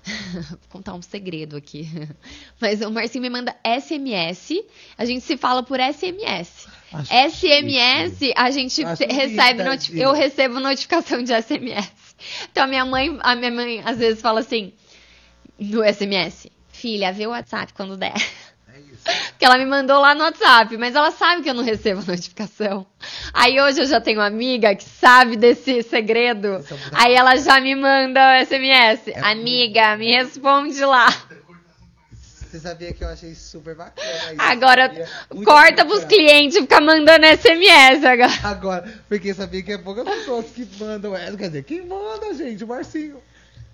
[0.33, 1.87] Vou contar um segredo aqui.
[2.61, 4.63] Mas o Marcinho me manda SMS.
[4.97, 6.67] A gente se fala por SMS.
[6.93, 11.91] Acho SMS, a gente Acho recebe noti- eu recebo notificação de SMS.
[12.51, 14.71] Então a minha mãe, a minha mãe às vezes fala assim
[15.59, 18.13] no SMS: "Filha, vê o WhatsApp quando der".
[18.15, 19.03] É isso.
[19.33, 22.85] Porque ela me mandou lá no WhatsApp, mas ela sabe que eu não recebo notificação.
[23.33, 26.47] Aí hoje eu já tenho uma amiga que sabe desse segredo.
[26.47, 26.63] É
[26.93, 29.07] Aí ela já me manda o SMS.
[29.09, 31.07] É amiga, me responde lá.
[32.53, 35.07] Você sabia que eu achei super bacana isso, Agora
[35.43, 38.31] corta pros clientes ficar mandando SMS agora.
[38.43, 41.13] Agora, porque sabia que é poucas pessoas que mandam.
[41.35, 42.63] Quer dizer, quem manda, gente?
[42.63, 43.17] O Marcinho.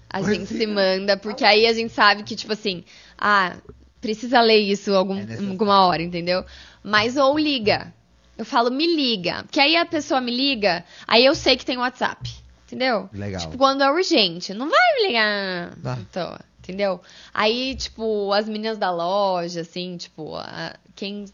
[0.10, 2.86] A Mas gente se manda, porque aí a gente sabe que, tipo assim,
[3.18, 3.58] ah,
[4.00, 6.46] precisa ler isso algum, É alguma hora, entendeu?
[6.82, 7.94] Mas ou liga.
[8.38, 9.44] Eu falo, me liga.
[9.44, 12.34] Porque aí a pessoa me liga, aí eu sei que tem WhatsApp.
[12.66, 13.10] Entendeu?
[13.12, 13.42] Legal.
[13.42, 14.54] Tipo, quando é urgente.
[14.54, 15.98] Não vai me ligar Tá.
[16.14, 16.40] toa,
[16.70, 17.02] entendeu?
[17.34, 21.26] Aí, tipo, as meninas da loja, assim, tipo, a- quem,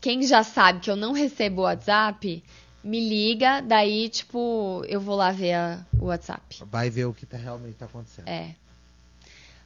[0.00, 2.42] quem já sabe que eu não recebo o WhatsApp,
[2.84, 6.62] me liga, daí, tipo, eu vou lá ver a- o WhatsApp.
[6.70, 8.28] Vai ver o que tá, realmente tá acontecendo.
[8.28, 8.54] É.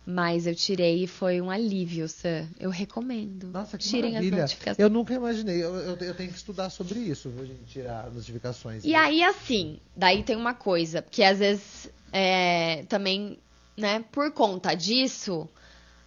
[0.09, 2.47] Mas eu tirei e foi um alívio, Sam.
[2.61, 3.49] Eu recomendo.
[3.49, 4.43] Nossa, que Tirem as maravilha.
[4.43, 4.79] notificações.
[4.79, 5.57] Eu nunca imaginei.
[5.65, 7.65] Eu, eu, eu tenho que estudar sobre isso, viu, gente?
[7.67, 8.85] Tirar notificações.
[8.85, 13.37] E aí, assim, daí tem uma coisa, porque às vezes é, também,
[13.77, 15.49] né, por conta disso,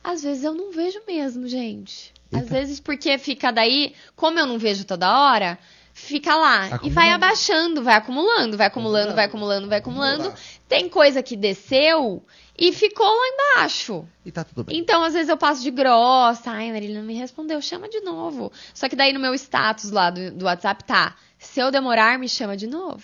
[0.03, 2.13] às vezes eu não vejo mesmo, gente.
[2.31, 2.53] Às Eita.
[2.53, 5.57] vezes porque fica daí, como eu não vejo toda hora,
[5.93, 6.93] fica lá e Acumulando.
[6.95, 10.33] vai abaixando, vai acumulando, vai acumulando, vai acumulando, vai acumulando.
[10.67, 12.23] Tem coisa que desceu
[12.57, 14.05] e ficou lá embaixo.
[14.25, 14.77] E tá tudo bem.
[14.77, 16.51] Então, às vezes eu passo de grossa.
[16.51, 18.51] Ai, Marília não me respondeu, chama de novo.
[18.73, 21.15] Só que daí no meu status lá do, do WhatsApp tá.
[21.41, 23.01] Se eu demorar, me chama de novo.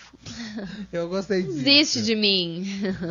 [0.92, 1.54] Eu gostei disso.
[1.58, 2.64] Desiste de mim.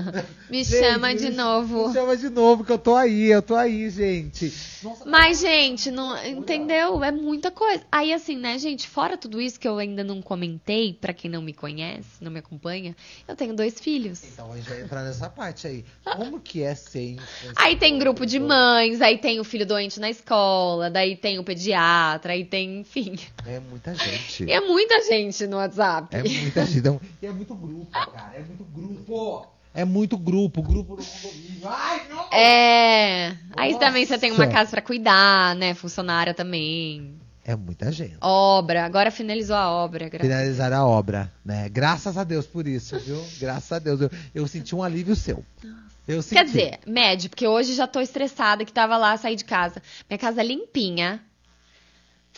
[0.52, 1.88] me Gente, chama de me- novo.
[1.88, 4.54] Me chama de novo, que eu tô aí, eu tô aí, gente.
[4.84, 7.04] Nossa, Mas, gente, não, entendeu?
[7.04, 7.84] É muita coisa.
[7.92, 11.42] Aí, assim, né, gente, fora tudo isso que eu ainda não comentei, pra quem não
[11.42, 12.96] me conhece, não me acompanha,
[13.28, 14.24] eu tenho dois filhos.
[14.32, 15.84] Então a gente vai entrar nessa parte aí.
[16.04, 17.16] Como que é ser?
[17.58, 21.44] Aí tem grupo de mães, aí tem o filho doente na escola, daí tem o
[21.44, 23.16] pediatra, aí tem, enfim.
[23.46, 24.52] É muita gente.
[24.52, 25.15] É muita gente
[25.48, 26.16] no WhatsApp.
[26.16, 27.02] É muita gente.
[27.22, 28.34] E é muito grupo, cara.
[28.36, 29.48] É muito grupo.
[29.74, 30.62] É muito grupo.
[30.62, 31.68] Grupo no condomínio.
[31.68, 32.32] Ai, não!
[32.32, 33.38] É.
[33.58, 33.86] Aí Nossa.
[33.86, 35.74] também você tem uma casa pra cuidar, né?
[35.74, 37.20] Funcionária também.
[37.44, 38.18] É muita gente.
[38.22, 38.86] Obra.
[38.86, 40.10] Agora finalizou a obra.
[40.10, 41.70] Finalizar a obra, né?
[41.70, 43.24] Graças a Deus por isso, viu?
[43.40, 44.02] Graças a Deus.
[44.02, 45.46] Eu, eu senti um alívio seu.
[46.08, 46.36] Eu senti.
[46.36, 49.82] Quer dizer, médio, porque hoje já tô estressada que tava lá, saí de casa.
[50.10, 51.22] Minha casa limpinha.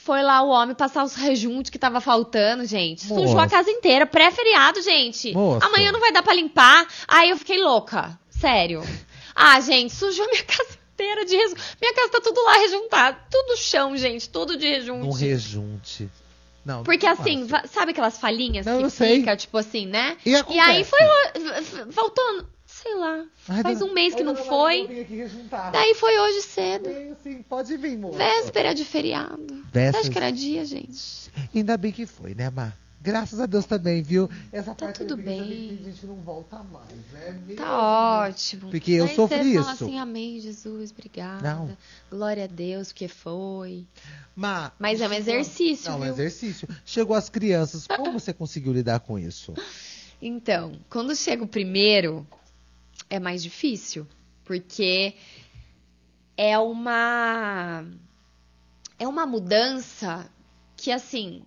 [0.08, 3.06] Foi lá o homem passar os rejuntos que tava faltando, gente.
[3.06, 4.06] Sujou a casa inteira.
[4.06, 5.34] Pré-feriado, gente.
[5.34, 5.66] Moça.
[5.66, 6.88] Amanhã não vai dar pra limpar.
[7.06, 8.18] Aí eu fiquei louca.
[8.30, 8.82] Sério.
[9.36, 11.62] Ah, gente, sujou minha casa inteira de rejunto.
[11.82, 13.18] Minha casa tá tudo lá rejuntado.
[13.30, 14.30] Tudo chão, gente.
[14.30, 15.06] Tudo de rejunte.
[15.06, 16.10] Um rejunte.
[16.64, 19.20] Não, Porque não assim, sabe aquelas falhinhas Não, que sei.
[19.20, 20.16] fica, tipo assim, né?
[20.26, 22.48] E E aí foi ro- f- faltando,
[22.88, 24.88] sei lá, Ai, faz dona- um mês que não foi.
[25.72, 26.86] Daí foi hoje cedo.
[26.90, 28.18] Vem, sim, pode vir, moça.
[28.18, 29.46] Véspera de feriado.
[29.72, 31.30] Véspera Acho que era dia, gente.
[31.54, 32.78] Ainda bem que foi, né, Mar?
[33.00, 34.30] Graças a Deus também, viu?
[34.52, 35.78] Essa Tá parte tudo aí, bem.
[35.78, 37.40] Tem gente não volta mais, né?
[37.46, 38.36] Meu Tá Deus.
[38.36, 38.70] ótimo.
[38.72, 39.84] Porque eu Daí sofri você fala isso.
[39.86, 41.42] assim, amém, Jesus, obrigada.
[41.42, 41.78] Não.
[42.10, 43.86] Glória a Deus, porque foi.
[44.36, 46.14] Mar, Mas é um exercício, Não, é um viu?
[46.14, 46.68] exercício.
[46.86, 49.54] Chegou as crianças, como você conseguiu lidar com isso?
[50.22, 52.26] Então, quando chega o primeiro,
[53.10, 54.08] é mais difícil.
[54.44, 55.16] Porque
[56.36, 57.86] é uma.
[59.00, 60.30] É uma mudança
[60.76, 61.44] que, assim.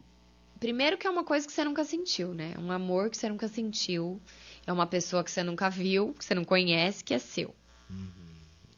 [0.59, 2.55] Primeiro que é uma coisa que você nunca sentiu, né?
[2.59, 4.21] Um amor que você nunca sentiu.
[4.67, 7.55] É uma pessoa que você nunca viu, que você não conhece, que é seu.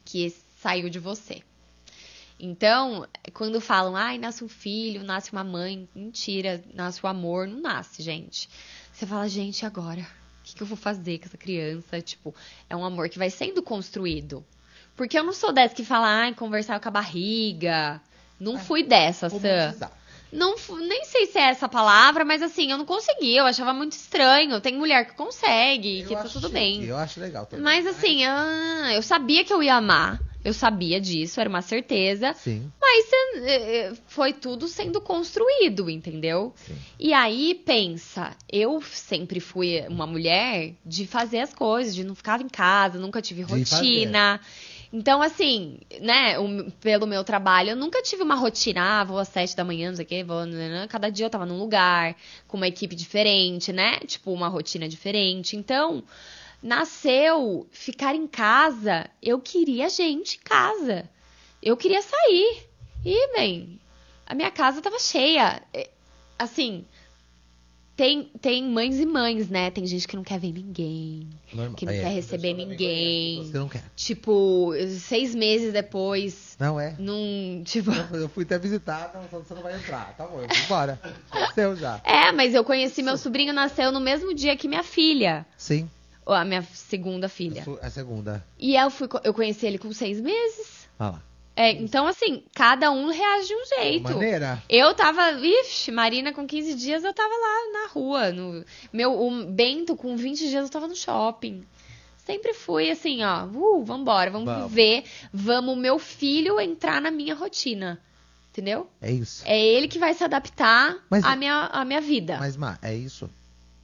[0.05, 0.29] Que
[0.61, 1.43] saiu de você.
[2.39, 7.59] Então, quando falam, ai, nasce um filho, nasce uma mãe, mentira, nasce o amor, não
[7.59, 8.49] nasce, gente.
[8.91, 10.07] Você fala, gente, agora?
[10.43, 12.01] O que, que eu vou fazer com essa criança?
[12.01, 12.35] Tipo,
[12.69, 14.43] é um amor que vai sendo construído.
[14.93, 18.01] Porque eu não sou dessa que fala, ai, conversar com a barriga.
[18.37, 19.89] Não fui dessa, Sam.
[20.33, 23.37] Não, nem sei se é essa palavra, mas assim, eu não consegui.
[23.37, 24.59] Eu achava muito estranho.
[24.59, 26.83] Tem mulher que consegue, que Eu tá acho tudo bem.
[26.83, 27.63] Eu acho legal também.
[27.63, 30.19] Mas assim, ah, eu sabia que eu ia amar.
[30.43, 32.33] Eu sabia disso, era uma certeza.
[32.33, 32.71] Sim.
[32.81, 33.05] Mas
[33.45, 36.53] eh, foi tudo sendo construído, entendeu?
[36.55, 36.75] Sim.
[36.99, 42.41] E aí, pensa, eu sempre fui uma mulher de fazer as coisas, de não ficar
[42.41, 44.39] em casa, nunca tive rotina.
[44.91, 49.27] Então, assim, né, o- pelo meu trabalho, eu nunca tive uma rotina, ah, vou às
[49.29, 50.45] sete da manhã, não sei o quê, vou.
[50.45, 50.87] nananã.
[50.87, 52.15] Cada dia eu tava num lugar,
[52.47, 53.97] com uma equipe diferente, né?
[54.05, 55.55] Tipo, uma rotina diferente.
[55.55, 56.03] Então,
[56.63, 61.09] nasceu ficar em casa, eu queria gente em casa.
[61.61, 62.63] Eu queria sair.
[63.05, 63.79] E, bem,
[64.25, 65.61] a minha casa tava cheia.
[65.73, 65.89] É,
[66.39, 66.83] Assim,
[67.95, 69.69] tem, tem mães e mães, né?
[69.69, 71.29] Tem gente que não quer ver ninguém.
[71.53, 71.75] Normal.
[71.75, 73.45] Que não É, quer receber ninguém.
[73.45, 73.83] Você não quer.
[73.95, 76.95] Tipo, seis meses depois, Não é?
[76.97, 77.61] num.
[77.63, 77.91] Tipo.
[78.13, 80.15] Eu fui até visitar, não, você não vai entrar.
[80.17, 80.99] Tá bom, eu vou embora.
[81.53, 82.01] Seu já.
[82.03, 85.45] É, mas eu conheci meu sobrinho, nasceu no mesmo dia que minha filha.
[85.55, 85.89] Sim.
[86.25, 87.65] A minha segunda filha.
[87.81, 88.45] A segunda.
[88.57, 90.87] E eu, fui, eu conheci ele com seis meses.
[90.99, 91.21] Olha lá.
[91.55, 94.03] É, então, assim, cada um reage de um jeito.
[94.03, 94.63] Maneira.
[94.67, 98.31] Eu tava, ixi, Marina com 15 dias eu tava lá na rua.
[98.31, 101.63] No, meu, o Bento com 20 dias eu tava no shopping.
[102.25, 104.69] Sempre fui assim, ó, uh, vambora, vamos, Vamos.
[104.71, 107.99] viver, vamos meu filho entrar na minha rotina.
[108.51, 108.89] Entendeu?
[109.01, 109.43] É isso.
[109.45, 112.37] É ele que vai se adaptar Mas- à, minha, à minha vida.
[112.39, 113.29] Mas, Má, é isso.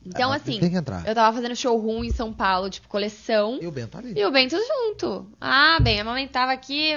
[0.05, 1.05] Então, Ah, assim, Tem que entrar.
[1.07, 3.59] eu tava fazendo showroom em São Paulo, tipo, coleção.
[3.61, 4.13] E o Bento ali.
[4.17, 5.27] E o Bento junto.
[5.39, 6.93] Ah, bem, amamentava aqui.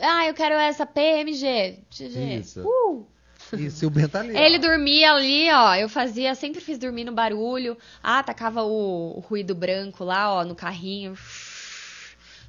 [0.00, 1.78] Ah, eu quero essa PMG.
[1.90, 2.38] GG.
[2.40, 2.62] Isso.
[2.62, 3.06] Uh!
[3.56, 4.36] Isso, e o Bento ali.
[4.36, 4.60] Ele ó.
[4.60, 5.74] dormia ali, ó.
[5.74, 7.76] Eu fazia, sempre fiz dormir no barulho.
[8.02, 11.16] Ah, tacava o, o ruído branco lá, ó, no carrinho.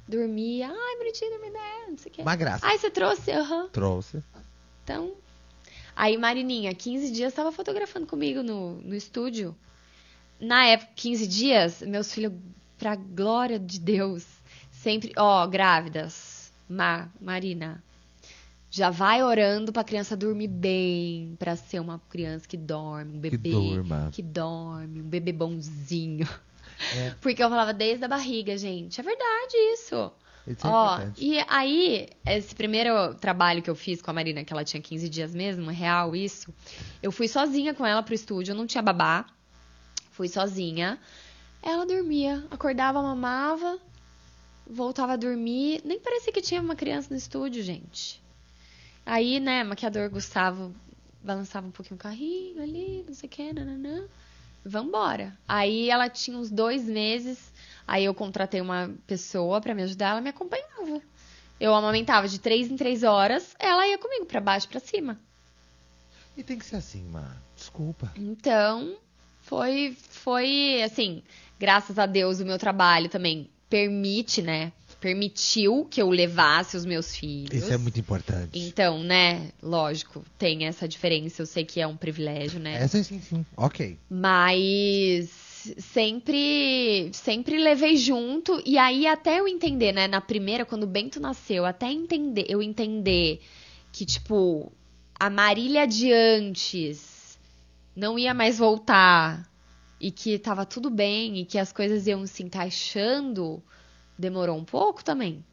[0.06, 0.68] Dormia.
[0.68, 2.22] Ai, bonitinho, dormir bem, não sei o quê.
[2.22, 2.66] Uma graça.
[2.66, 3.30] Ai, você trouxe?
[3.30, 3.68] Aham.
[3.72, 4.22] Trouxe.
[4.84, 5.12] Então.
[5.94, 9.56] Aí, Marininha, 15 dias, tava fotografando comigo no, no estúdio.
[10.42, 12.32] Na época, 15 dias, meus filhos,
[12.76, 14.26] pra glória de Deus,
[14.72, 17.80] sempre, ó, grávidas, Ma, Marina,
[18.68, 23.30] já vai orando pra criança dormir bem, pra ser uma criança que dorme, um Que
[23.30, 24.08] bebê durma.
[24.10, 26.28] que dorme, um bebê bonzinho.
[26.96, 27.10] É.
[27.22, 28.98] Porque eu falava desde a barriga, gente.
[29.00, 29.94] É verdade isso.
[30.44, 31.24] É Ó, importante.
[31.24, 35.08] e aí, esse primeiro trabalho que eu fiz com a Marina, que ela tinha 15
[35.08, 36.52] dias mesmo, real isso,
[37.00, 39.24] eu fui sozinha com ela pro estúdio, eu não tinha babá,
[40.12, 40.98] fui sozinha.
[41.62, 43.78] Ela dormia, acordava, mamava,
[44.66, 48.22] voltava a dormir, nem parecia que tinha uma criança no estúdio, gente.
[49.04, 50.74] Aí, né, maquiador Gustavo
[51.22, 54.04] balançava um pouquinho o carrinho ali, não sei o que, nananã.
[54.64, 55.36] Vambora.
[55.46, 57.52] Aí ela tinha uns dois meses,
[57.86, 61.00] aí eu contratei uma pessoa pra me ajudar, ela me acompanhava.
[61.58, 65.18] Eu amamentava de três em três horas, ela ia comigo pra baixo e pra cima.
[66.36, 67.36] E tem que ser assim, Má.
[67.56, 68.12] Desculpa.
[68.16, 68.96] Então,
[69.42, 71.22] foi, foi assim,
[71.58, 74.72] graças a Deus o meu trabalho também permite, né?
[75.00, 77.64] Permitiu que eu levasse os meus filhos.
[77.64, 78.56] Isso é muito importante.
[78.56, 82.86] Então, né, lógico, tem essa diferença, eu sei que é um privilégio, né?
[82.86, 83.46] Sim, sim, sim.
[83.56, 83.98] Ok.
[84.08, 85.28] Mas
[85.78, 91.20] sempre sempre levei junto e aí até eu entender, né, na primeira quando o Bento
[91.20, 93.40] nasceu, até entender, eu entender
[93.92, 94.72] que tipo
[95.18, 97.11] a Marília de antes
[97.94, 99.48] não ia mais voltar
[100.00, 103.62] e que tava tudo bem e que as coisas iam se encaixando,
[104.18, 105.44] demorou um pouco também.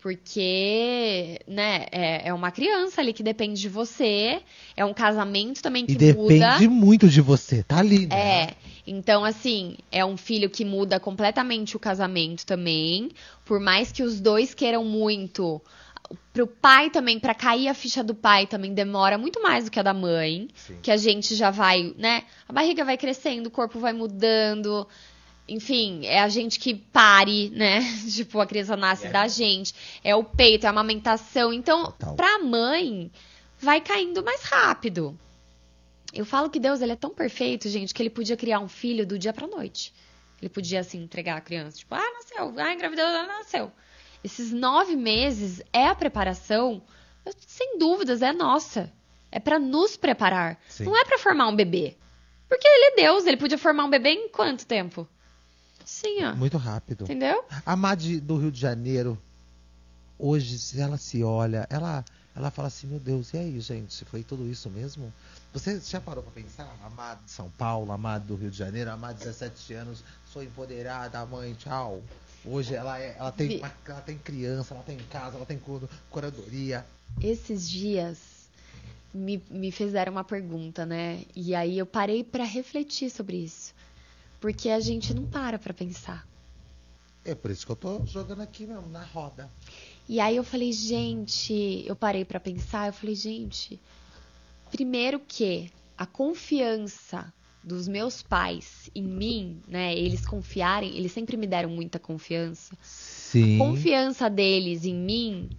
[0.00, 4.40] Porque, né, é, é uma criança ali que depende de você,
[4.76, 6.34] é um casamento também que E muda.
[6.34, 7.64] depende muito de você.
[7.64, 8.42] Tá ali, né?
[8.44, 8.54] É,
[8.86, 13.10] então assim, é um filho que muda completamente o casamento também.
[13.44, 15.60] Por mais que os dois queiram muito,
[16.32, 19.80] pro pai também, pra cair a ficha do pai também demora muito mais do que
[19.80, 20.48] a da mãe.
[20.54, 20.78] Sim.
[20.82, 22.24] Que a gente já vai, né?
[22.48, 24.86] A barriga vai crescendo, o corpo vai mudando.
[25.48, 27.80] Enfim, é a gente que pare, né?
[28.12, 29.10] tipo, a criança nasce É.
[29.10, 29.74] da gente.
[30.02, 31.52] É o peito, é a amamentação.
[31.52, 32.14] Então, Total.
[32.14, 33.10] pra mãe,
[33.58, 35.18] vai caindo mais rápido.
[36.12, 39.06] Eu falo que Deus ele é tão perfeito, gente, que ele podia criar um filho
[39.06, 39.92] do dia pra noite.
[40.40, 41.78] Ele podia, assim, entregar a criança.
[41.78, 42.54] Tipo, ah, nasceu.
[42.58, 43.70] Ah, engravidou, ah, nasceu.
[44.26, 46.82] Esses nove meses é a preparação,
[47.46, 48.92] sem dúvidas, é nossa.
[49.30, 50.60] É pra nos preparar.
[50.68, 50.82] Sim.
[50.86, 51.96] Não é pra formar um bebê.
[52.48, 55.06] Porque ele é Deus, ele podia formar um bebê em quanto tempo?
[55.84, 56.34] Sim, ó.
[56.34, 57.04] Muito rápido.
[57.04, 57.44] Entendeu?
[57.64, 59.16] A Mad do Rio de Janeiro,
[60.18, 62.04] hoje, se ela se olha, ela,
[62.34, 64.04] ela fala assim, meu Deus, e aí, gente?
[64.06, 65.12] Foi tudo isso mesmo?
[65.52, 66.68] Você já parou pra pensar?
[66.84, 69.74] A Mad de São Paulo, a Mad do Rio de Janeiro, a Mad de 17
[69.74, 70.02] anos,
[70.32, 72.02] sou empoderada, mãe, tchau.
[72.46, 75.58] Hoje ela, é, ela, tem, Vi- uma- ela tem criança, ela tem casa, ela tem
[75.58, 76.84] cura- curadoria.
[77.20, 78.18] Esses dias
[79.12, 81.24] me, me fizeram uma pergunta, né?
[81.34, 83.74] E aí eu parei pra refletir sobre isso.
[84.40, 86.26] Porque a gente não para pra pensar.
[87.24, 89.50] É por isso que eu tô jogando aqui mesmo, na roda.
[90.08, 93.80] E aí eu falei, gente, eu parei pra pensar, eu falei, gente,
[94.70, 97.32] primeiro que a confiança
[97.66, 99.92] dos meus pais em mim, né?
[99.92, 102.78] Eles confiarem, eles sempre me deram muita confiança.
[102.80, 103.58] Sim.
[103.58, 105.50] Confiança deles em mim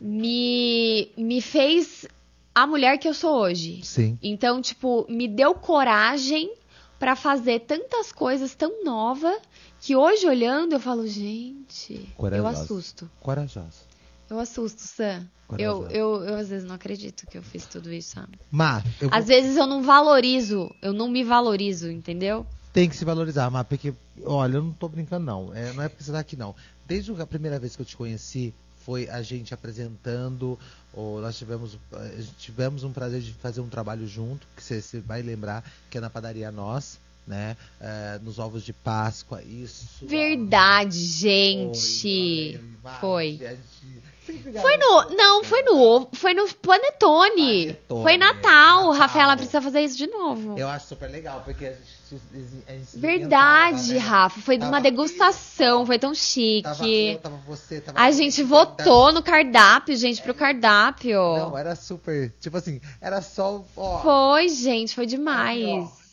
[0.00, 2.06] me me fez
[2.54, 3.84] a mulher que eu sou hoje.
[3.84, 4.18] Sim.
[4.22, 6.50] Então, tipo, me deu coragem
[6.98, 9.38] pra fazer tantas coisas tão novas
[9.78, 13.10] que hoje olhando eu falo, gente, eu assusto.
[13.20, 13.84] Corajosa.
[14.28, 15.26] Eu assusto, Sam.
[15.58, 15.96] Eu, Corajosa.
[15.96, 18.38] eu, eu às vezes não acredito que eu fiz tudo isso, sabe?
[18.50, 22.44] Má, eu Às vezes eu não valorizo, eu não me valorizo, entendeu?
[22.76, 25.50] tem que se valorizar, Má, porque, olha, eu não tô brincando, não.
[25.54, 26.54] É, não é porque você tá aqui, não.
[26.86, 28.52] Desde a primeira vez que eu te conheci,
[28.84, 30.58] foi a gente apresentando,
[30.92, 31.78] ou nós tivemos,
[32.38, 36.02] tivemos um prazer de fazer um trabalho junto, que você, você vai lembrar, que é
[36.02, 37.56] na padaria Nós, né?
[37.80, 40.06] Eh, nos ovos de Páscoa, isso.
[40.06, 42.60] Verdade, gente.
[43.00, 43.40] Foi.
[43.42, 43.95] a gente
[44.60, 45.10] Foi no.
[45.16, 46.08] Não, foi no.
[46.12, 47.72] Foi no Panetone.
[47.74, 48.36] Panetone, Foi Natal.
[48.86, 48.90] Natal.
[48.92, 50.58] Rafaela precisa fazer isso de novo.
[50.58, 52.22] Eu acho super legal, porque a gente,
[52.68, 53.98] a gente Verdade, inventava, né?
[53.98, 54.40] Rafa.
[54.40, 57.12] Foi Tava uma degustação, foi tão Tava chique.
[57.12, 61.18] eu, tava você, tava A gente tava- votou no cardápio, gente, pro cardápio.
[61.18, 62.32] Não, era super.
[62.40, 63.64] Tipo assim, era só.
[63.76, 66.05] Ó, Foi, gente, foi demais.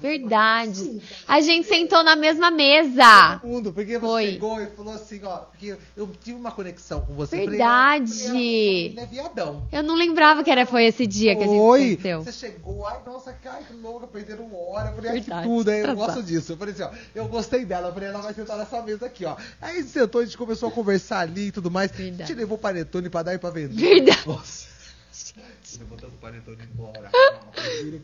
[0.00, 1.00] Verdade.
[1.26, 3.38] A gente sentou na mesma mesa.
[3.40, 4.26] todo mundo, porque você Foi.
[4.32, 7.36] chegou e falou assim, ó, porque eu tive uma conexão com você.
[7.46, 8.26] Verdade.
[8.36, 9.66] Ele é viadão.
[9.72, 12.22] Eu não lembrava que era, foi esse dia que a gente Oi, conheceu.
[12.22, 14.90] você chegou, ai, nossa, cara, que louca, perderam hora.
[14.90, 16.06] Eu falei, ai, que Verdade, tudo, aí eu atrasado.
[16.06, 16.52] gosto disso.
[16.52, 19.24] Eu falei assim, ó, eu gostei dela, eu falei, ela vai sentar nessa mesa aqui,
[19.24, 19.36] ó.
[19.60, 21.90] Aí a gente sentou, a gente começou a conversar ali e tudo mais.
[21.90, 22.28] A Verdade.
[22.28, 23.74] gente levou panetone pra dar e pra vender.
[23.74, 24.26] Verdade.
[24.26, 24.75] Nossa.
[25.78, 27.10] Levou tanto panetone embora.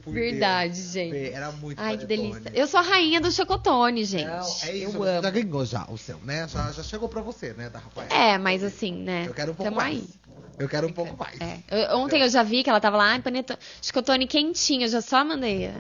[0.07, 0.93] Verdade, Deus.
[0.93, 1.30] gente.
[1.33, 2.30] Era muito Ai, que panetone.
[2.41, 2.53] delícia.
[2.61, 4.24] Eu sou a rainha do chocotone, gente.
[4.26, 5.22] Não, é isso, eu você amo.
[5.22, 6.47] já ganhou já o seu, né?
[6.49, 8.09] Já, já chegou pra você, né, da Rafael?
[8.11, 9.24] É, mas assim, né?
[9.26, 9.97] Eu quero um pouco Tamo mais.
[9.99, 10.09] aí.
[10.59, 11.41] Eu quero um pouco mais.
[11.41, 11.59] É.
[11.70, 15.01] Eu- ontem eu já vi que ela tava lá, ai, panetone, chocotone quentinho, eu já
[15.01, 15.70] só mandei.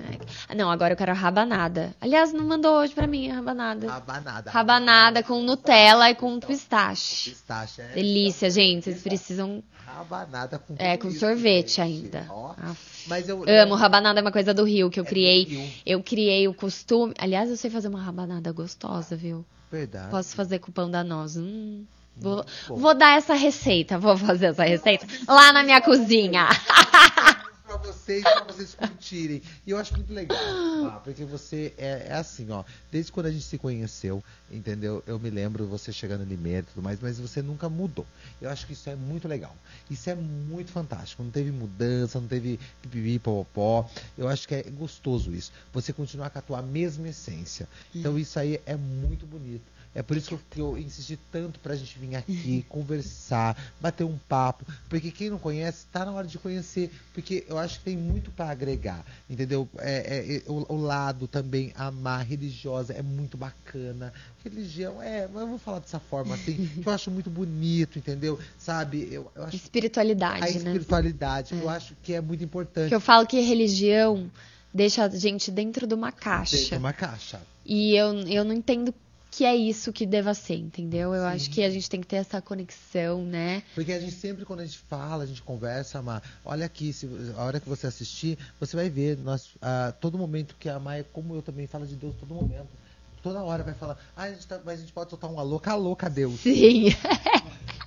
[0.56, 1.94] Não, agora eu quero a rabanada.
[2.00, 3.86] Aliás, não mandou hoje pra mim a rabanada.
[3.88, 4.50] Rabanada.
[4.50, 7.30] Rabanada com Nutella e com pistache.
[7.30, 7.88] Pistache, é.
[7.88, 8.84] Delícia, gente.
[8.84, 9.62] Vocês precisam.
[9.96, 11.80] Rabanada com É, com isso, sorvete gente.
[11.80, 12.26] ainda.
[12.30, 13.08] Ó, Aff.
[13.08, 15.72] Mas eu Amo, rabanada é uma coisa do Rio que eu É criei.
[15.84, 17.12] Eu criei o costume.
[17.18, 19.44] Aliás, eu sei fazer uma rabanada gostosa, viu?
[19.70, 20.10] Verdade.
[20.10, 21.40] Posso fazer com pão danoso.
[21.42, 21.84] Hum,
[22.16, 23.98] vou, vou dar essa receita.
[23.98, 26.48] Vou fazer essa receita lá na minha cozinha.
[27.78, 29.42] pra vocês, pra vocês curtirem.
[29.66, 30.38] E eu acho muito legal,
[30.82, 31.00] tá?
[31.02, 32.64] porque você é, é assim, ó.
[32.90, 35.02] Desde quando a gente se conheceu, entendeu?
[35.06, 38.06] Eu me lembro você chegando em Limeira e tudo mais, mas você nunca mudou.
[38.40, 39.54] Eu acho que isso é muito legal.
[39.90, 41.22] Isso é muito fantástico.
[41.22, 43.88] Não teve mudança, não teve pipipi, popopó.
[44.16, 45.52] Eu acho que é gostoso isso.
[45.72, 47.68] Você continuar com a tua mesma essência.
[47.94, 49.72] Então isso aí é muito bonito.
[49.94, 54.64] É por isso que eu, insisti tanto pra gente vir aqui, conversar, bater um papo.
[54.88, 56.90] Porque quem não conhece, tá na hora de conhecer.
[57.12, 59.68] Porque eu acho que tem muito pra agregar, entendeu?
[59.78, 64.12] É, é, é, o, o lado também, amar, religiosa, é muito bacana.
[64.42, 68.38] Religião, é, mas eu vou falar dessa forma assim, que eu acho muito bonito, entendeu?
[68.58, 69.08] Sabe?
[69.10, 70.70] Eu, eu acho a Espiritualidade, né?
[70.70, 72.88] espiritualidade, eu acho que é muito importante.
[72.88, 74.30] Que eu falo que religião
[74.72, 76.56] deixa a gente dentro de uma caixa.
[76.56, 77.40] Dentro de uma caixa.
[77.64, 78.92] E eu, eu não entendo
[79.32, 81.14] que é isso que deva ser, entendeu?
[81.14, 81.28] Eu Sim.
[81.28, 83.62] acho que a gente tem que ter essa conexão, né?
[83.74, 87.08] Porque a gente sempre, quando a gente fala, a gente conversa, Má, olha aqui, se,
[87.34, 91.02] a hora que você assistir, você vai ver, nós, ah, todo momento que a Maia,
[91.14, 92.68] como eu também, fala de Deus todo momento.
[93.22, 95.58] Toda hora vai falar, ah, a gente tá- mas a gente pode soltar um alô,
[95.58, 96.38] calou, cadê Deus?
[96.40, 96.88] Sim.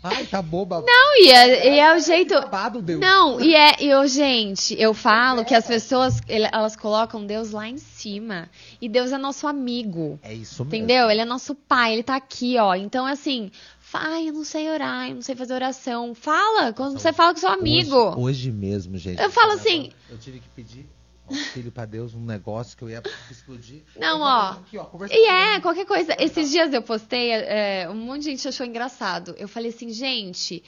[0.07, 0.81] Ai, tá boba.
[0.85, 2.33] Não, e é, e é o jeito.
[2.35, 2.99] Babado, Deus.
[2.99, 7.67] Não, e é, e eu, gente, eu falo que as pessoas, elas colocam Deus lá
[7.67, 8.49] em cima.
[8.81, 10.19] E Deus é nosso amigo.
[10.21, 10.75] É isso mesmo.
[10.77, 11.09] Entendeu?
[11.09, 12.75] Ele é nosso pai, ele tá aqui, ó.
[12.75, 13.49] Então, assim,
[13.93, 16.13] ai, eu não sei orar, eu não sei fazer oração.
[16.13, 17.95] Fala, quando você fala com seu amigo.
[17.95, 19.21] Hoje, hoje mesmo, gente.
[19.21, 20.85] Eu falo assim- Eu tive que pedir
[21.27, 23.83] auxílio pra Deus, um negócio que eu ia explodir.
[23.97, 24.51] Não, ó.
[24.51, 24.77] aqui,
[25.11, 26.15] E é, qualquer coisa.
[26.19, 29.35] Esses dias eu postei, é, um monte de gente achou engraçado.
[29.37, 30.63] Eu falei assim, gente,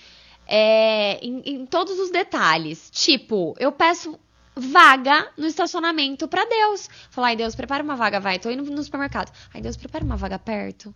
[0.48, 2.90] é, em, em todos os detalhes.
[2.92, 4.18] Tipo, eu peço
[4.56, 6.90] vaga no estacionamento pra Deus.
[7.10, 8.40] Falar, ai Deus, prepara uma vaga, vai.
[8.40, 9.32] Tô indo no supermercado.
[9.54, 10.94] Ai Deus, prepara uma vaga perto.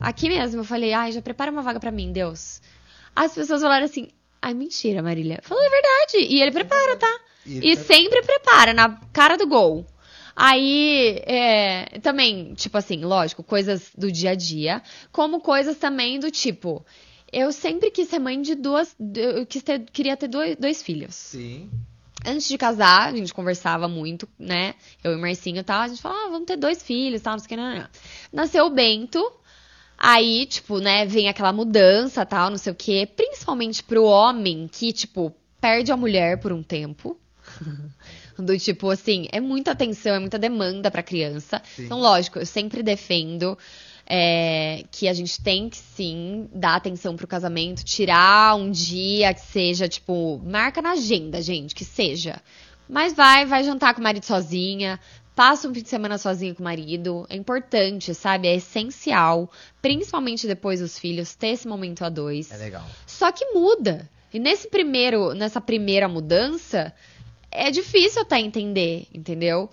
[0.00, 2.60] Aqui mesmo, eu falei, ai, já prepara uma vaga pra mim, Deus.
[3.14, 4.08] As pessoas falaram assim,
[4.42, 5.38] ai, mentira, Marília.
[5.42, 6.34] Falou, é verdade.
[6.34, 7.20] E ele prepara, tá?
[7.46, 9.86] E E sempre prepara, na cara do gol.
[10.36, 14.82] Aí, é, também, tipo assim, lógico, coisas do dia a dia,
[15.12, 16.84] como coisas também do tipo,
[17.32, 21.14] eu sempre quis ser mãe de duas, eu quis ter, queria ter dois, dois filhos.
[21.14, 21.70] Sim.
[22.26, 24.74] Antes de casar, a gente conversava muito, né?
[25.04, 27.34] Eu e o Marcinho e tal, a gente falava, ah, vamos ter dois filhos, tal,
[27.34, 27.88] não sei o que, não, não.
[28.32, 29.22] Nasceu o Bento,
[29.96, 33.08] Aí, tipo, né, vem aquela mudança, tal, não sei o quê.
[33.16, 37.18] Principalmente pro homem que, tipo, perde a mulher por um tempo.
[38.38, 41.62] Do tipo, assim, é muita atenção, é muita demanda pra criança.
[41.76, 41.84] Sim.
[41.84, 43.56] Então, lógico, eu sempre defendo
[44.06, 49.40] é, que a gente tem que sim dar atenção pro casamento, tirar um dia que
[49.40, 52.40] seja, tipo, marca na agenda, gente, que seja.
[52.88, 55.00] Mas vai, vai jantar com o marido sozinha,
[55.34, 57.26] passa um fim de semana sozinha com o marido.
[57.30, 58.48] É importante, sabe?
[58.48, 59.50] É essencial,
[59.80, 62.50] principalmente depois dos filhos, ter esse momento a dois.
[62.50, 62.84] É legal.
[63.06, 64.08] Só que muda.
[64.32, 66.92] E nesse primeiro, nessa primeira mudança,
[67.54, 69.70] é difícil até entender, entendeu?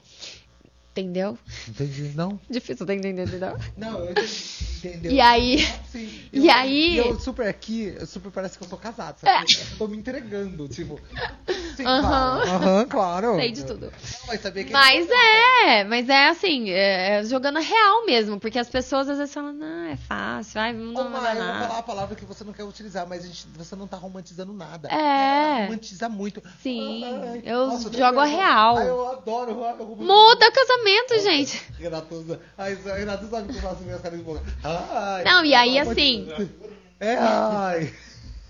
[0.91, 1.37] Entendeu?
[1.69, 2.37] Entendi, não?
[2.49, 3.57] Difícil até entender, entendeu?
[3.77, 5.11] Não, eu entendeu.
[5.11, 6.21] E aí- Sim.
[6.33, 9.53] e Eu- aí- Eu super aqui, eu super parece que eu sou casado, sabe?
[9.71, 10.99] Eu tô me entregando, tipo.
[11.77, 12.01] Sim, Aham.
[12.01, 12.49] claro.
[12.49, 13.35] Aham, claro.
[13.37, 13.91] Sei de tudo.
[14.27, 19.17] Mas Mas é, mas é assim, é, é jogando real mesmo, porque as pessoas às
[19.17, 22.25] vezes falam, não, é fácil, vai, não Ô, vai eu vou falar a palavra que
[22.25, 24.89] você não quer utilizar, mas gente, você não tá romantizando nada.
[24.89, 25.65] É.
[25.65, 26.41] Romantiza muito.
[26.61, 28.77] Sim, Ai, eu nossa, eu jogo a real.
[28.77, 29.51] Ai, eu adoro.
[29.51, 30.80] eu- eu- Muda o casamento,
[31.23, 31.61] gente.
[31.79, 34.41] Renato, ai, Renato sabe que eu faço minhas caras de boca.
[34.63, 36.27] Ai, Não, e aí, assim-
[36.99, 37.93] É, ai.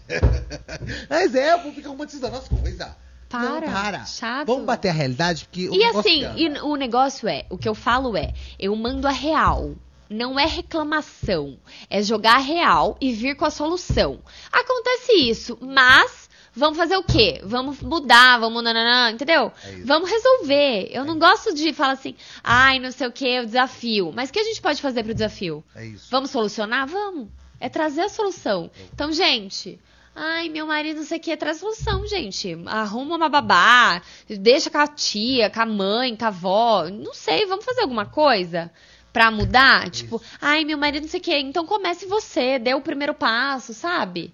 [1.09, 2.87] Mas é, eu vou ficar romantizando as coisas.
[3.29, 4.05] Para, Não, para.
[4.05, 4.47] chato.
[4.47, 6.37] Vamos bater a realidade, porque o E assim, anda.
[6.39, 9.73] e o negócio é, o que eu falo é, eu mando a real.
[10.09, 11.57] Não é reclamação,
[11.89, 14.19] é jogar a real e vir com a solução.
[14.51, 17.41] Acontece isso, mas vamos fazer o quê?
[17.43, 19.51] Vamos mudar, vamos nananã, entendeu?
[19.63, 19.85] É isso.
[19.85, 20.89] Vamos resolver.
[20.91, 24.11] Eu não gosto de falar assim, ai, não sei o que, o desafio.
[24.13, 25.63] Mas o que a gente pode fazer pro desafio?
[25.75, 26.07] É isso.
[26.09, 26.87] Vamos solucionar?
[26.87, 27.29] Vamos.
[27.59, 28.71] É trazer a solução.
[28.93, 29.79] Então, gente,
[30.15, 32.57] ai, meu marido não sei o que, traz solução, gente.
[32.65, 36.89] Arruma uma babá, deixa com a tia, com a mãe, com a avó.
[36.89, 38.71] Não sei, vamos fazer alguma coisa
[39.13, 39.89] pra mudar?
[39.89, 41.37] Tipo, ai, meu marido não sei o que.
[41.37, 44.33] Então comece você, dê o primeiro passo, sabe?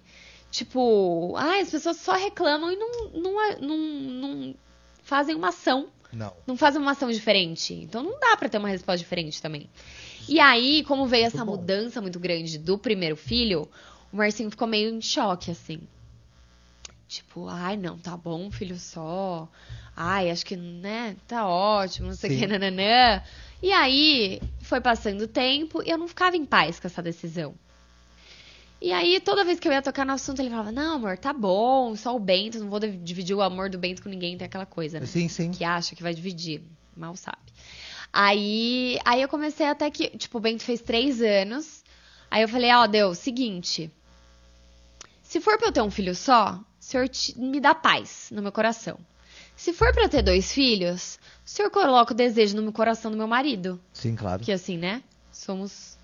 [0.50, 4.54] Tipo, ai, as pessoas só reclamam e não, não, não, não
[5.02, 6.32] fazem uma ação Não.
[6.46, 7.74] não fazem uma ação diferente.
[7.74, 9.68] Então não dá pra ter uma resposta diferente também.
[10.28, 11.52] E aí, como veio Muito essa bom.
[11.52, 13.68] mudança muito grande do primeiro filho,
[14.12, 15.80] o Marcinho ficou meio em choque, assim.
[17.06, 19.48] Tipo, ai, não, tá bom, filho só.
[19.96, 23.22] Ai, acho que, né, tá ótimo, não sei o que, nananã.
[23.62, 27.54] E aí, foi passando o tempo e eu não ficava em paz com essa decisão.
[28.80, 31.32] E aí, toda vez que eu ia tocar no assunto, ele falava, não, amor, tá
[31.32, 34.66] bom, só o Bento, não vou dividir o amor do Bento com ninguém, tem aquela
[34.66, 35.06] coisa, né?
[35.06, 35.50] Sim, sim.
[35.50, 36.62] que acha que vai dividir.
[36.96, 37.38] Mal sabe.
[38.12, 41.82] Aí, aí eu comecei até que, tipo, o Bento fez três anos.
[42.30, 43.90] Aí eu falei, ó, Deus, seguinte.
[45.22, 48.52] Se for pra eu ter um filho só, o senhor me dá paz no meu
[48.52, 48.98] coração.
[49.56, 53.10] Se for pra eu ter dois filhos, o senhor coloca o desejo no meu coração
[53.10, 53.80] do meu marido.
[53.92, 54.38] Sim, claro.
[54.38, 55.02] Porque assim, né?
[55.32, 55.98] Somos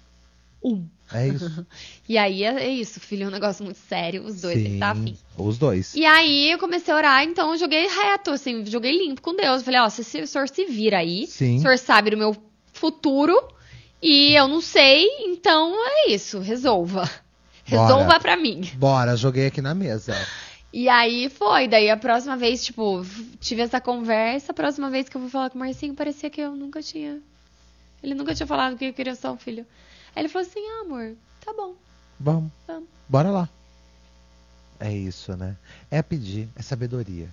[0.62, 0.86] um.
[1.12, 1.66] É isso.
[2.06, 4.90] E aí é é isso, filho é um negócio muito sério, os dois, ele tá
[4.90, 5.16] afim.
[5.38, 5.94] Os dois.
[5.94, 9.60] E aí eu comecei a orar, então eu joguei reto, assim, joguei limpo com Deus.
[9.60, 11.56] Eu falei, ó, se, se o senhor se vira aí, Sim.
[11.56, 12.36] o senhor sabe do meu
[12.74, 13.34] futuro
[14.02, 17.10] e eu não sei, então é isso, resolva.
[17.64, 18.20] Resolva Bora.
[18.20, 18.70] pra mim.
[18.74, 20.14] Bora, joguei aqui na mesa.
[20.70, 23.06] E aí foi, daí a próxima vez, tipo,
[23.40, 26.40] tive essa conversa, a próxima vez que eu fui falar com o Marcinho, parecia que
[26.40, 27.18] eu nunca tinha.
[28.02, 29.64] Ele nunca tinha falado que eu queria só um filho.
[30.14, 31.74] Aí ele falou assim, ah, amor, tá bom,
[32.20, 32.50] Vamos.
[32.66, 32.88] vamos.
[33.08, 33.48] Bora lá.
[34.80, 35.56] É isso, né?
[35.90, 37.28] É pedir, é sabedoria.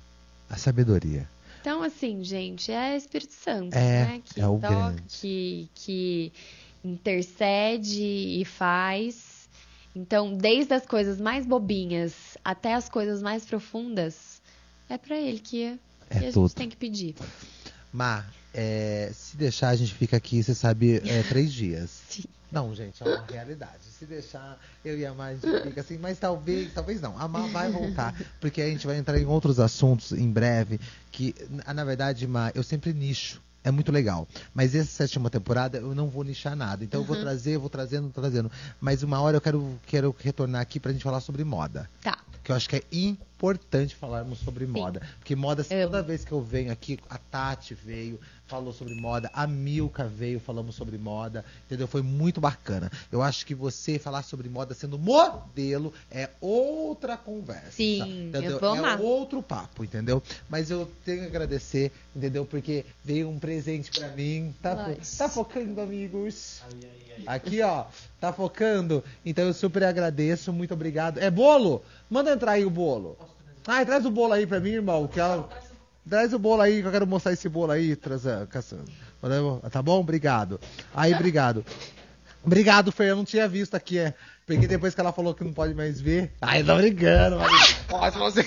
[0.50, 1.28] A sabedoria.
[1.62, 4.22] Então, assim, gente, é Espírito Santo, É, né?
[4.26, 5.04] Que é o toca, grande.
[5.10, 6.34] que, que
[6.84, 8.02] intercede
[8.42, 9.48] e faz.
[9.96, 12.14] Então, desde as coisas mais bobinhas
[12.44, 14.42] até as coisas mais profundas,
[14.90, 15.78] é pra ele que,
[16.10, 16.48] É que a tudo.
[16.48, 17.16] gente tem que pedir.
[17.92, 21.90] Mar, é, se deixar, a gente fica aqui, você sabe, é, três dias.
[22.10, 22.24] Sim.
[22.52, 23.84] Não, gente, é uma realidade.
[23.98, 27.18] Se deixar, eu e a Mar, a gente fica assim, mas talvez, talvez não.
[27.18, 30.80] A Mar vai voltar, porque a gente vai entrar em outros assuntos em breve,
[31.12, 33.42] que, na na verdade, Mar, eu sempre nicho.
[33.64, 34.28] É muito legal.
[34.54, 36.84] Mas essa sétima temporada eu não vou nichar nada.
[36.84, 38.52] Então eu vou trazer, eu vou trazendo, trazendo.
[38.80, 41.90] Mas uma hora eu quero, quero retornar aqui pra gente falar sobre moda.
[42.02, 42.18] Tá.
[42.44, 45.02] Que eu acho que é importante falarmos sobre moda.
[45.20, 45.84] Porque moda, Amo.
[45.84, 48.20] toda vez que eu venho aqui, a Tati veio,
[48.52, 51.88] falou sobre moda, a Milka veio, falamos sobre moda, entendeu?
[51.88, 52.92] Foi muito bacana.
[53.10, 57.72] Eu acho que você falar sobre moda sendo modelo é outra conversa.
[57.72, 58.52] Sim, entendeu?
[58.52, 59.00] eu vou amar.
[59.00, 60.22] É outro papo, entendeu?
[60.50, 62.46] Mas eu tenho que agradecer, entendeu?
[62.46, 64.54] Porque veio um presente pra mim.
[64.62, 66.62] Tá, fo- tá focando, amigos?
[67.26, 67.86] Aqui, ó,
[68.20, 69.02] tá focando.
[69.26, 71.20] Então eu super agradeço, muito obrigado.
[71.20, 71.82] É bolo?
[72.10, 73.18] Manda entrar aí o bolo.
[73.66, 75.08] Ai, traz o bolo aí pra mim, irmão.
[75.08, 75.48] Que ela...
[76.10, 78.86] Traz o bolo aí, que eu quero mostrar esse bolo aí, traz, a- caçando.
[79.72, 80.00] Tá bom?
[80.00, 80.60] Obrigado.
[80.94, 81.64] Aí, obrigado.
[82.44, 83.10] Obrigado, Fer.
[83.10, 84.00] Eu não tinha visto aqui.
[84.00, 84.14] É.
[84.48, 86.32] Peguei depois que ela falou que não pode mais ver.
[86.42, 87.52] Ai, tô brincando, mano.
[87.92, 88.46] Ó, se você.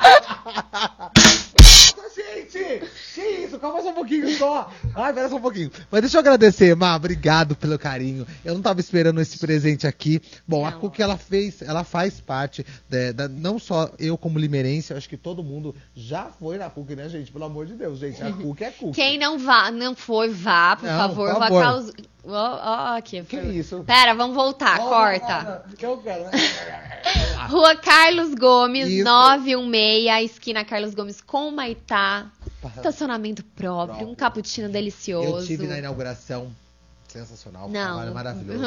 [2.20, 2.82] Gente!
[3.14, 3.58] Que isso?
[3.58, 4.70] Calma só um pouquinho só.
[4.94, 5.70] Ai, pera só um pouquinho.
[5.90, 6.94] Mas deixa eu agradecer, Má.
[6.96, 8.26] Obrigado pelo carinho.
[8.44, 10.20] Eu não tava esperando esse presente aqui.
[10.46, 10.80] Bom, a Não.
[10.80, 15.16] Cook, ela fez, ela faz parte, da, da- não só eu como limerense, acho que
[15.16, 17.30] todo mundo já foi na Cook, né, gente?
[17.32, 18.22] Pelo amor de Deus, gente.
[18.22, 18.94] A Cook é Cook.
[18.94, 21.28] Quem não vá, não foi, vá, por Não, favor.
[21.30, 21.62] por Vá favor.
[21.62, 21.92] caus...
[22.24, 23.22] Ó, ó, aqui.
[23.22, 23.82] Que foi- isso?
[23.84, 25.64] Pera, vamos voltar, Ó, corta.
[25.76, 26.30] Que eu quero, né?
[27.48, 29.04] Rua Carlos Gomes, Isso.
[29.04, 32.30] 916, esquina Carlos Gomes com Maitá.
[32.60, 32.68] Tá.
[32.76, 34.08] Estacionamento próprio, Próprio.
[34.08, 35.38] um cappuccino delicioso.
[35.38, 36.50] Eu tive na inauguração.
[37.10, 37.68] Sensacional.
[37.68, 37.86] Não.
[37.86, 38.60] Trabalho maravilhoso.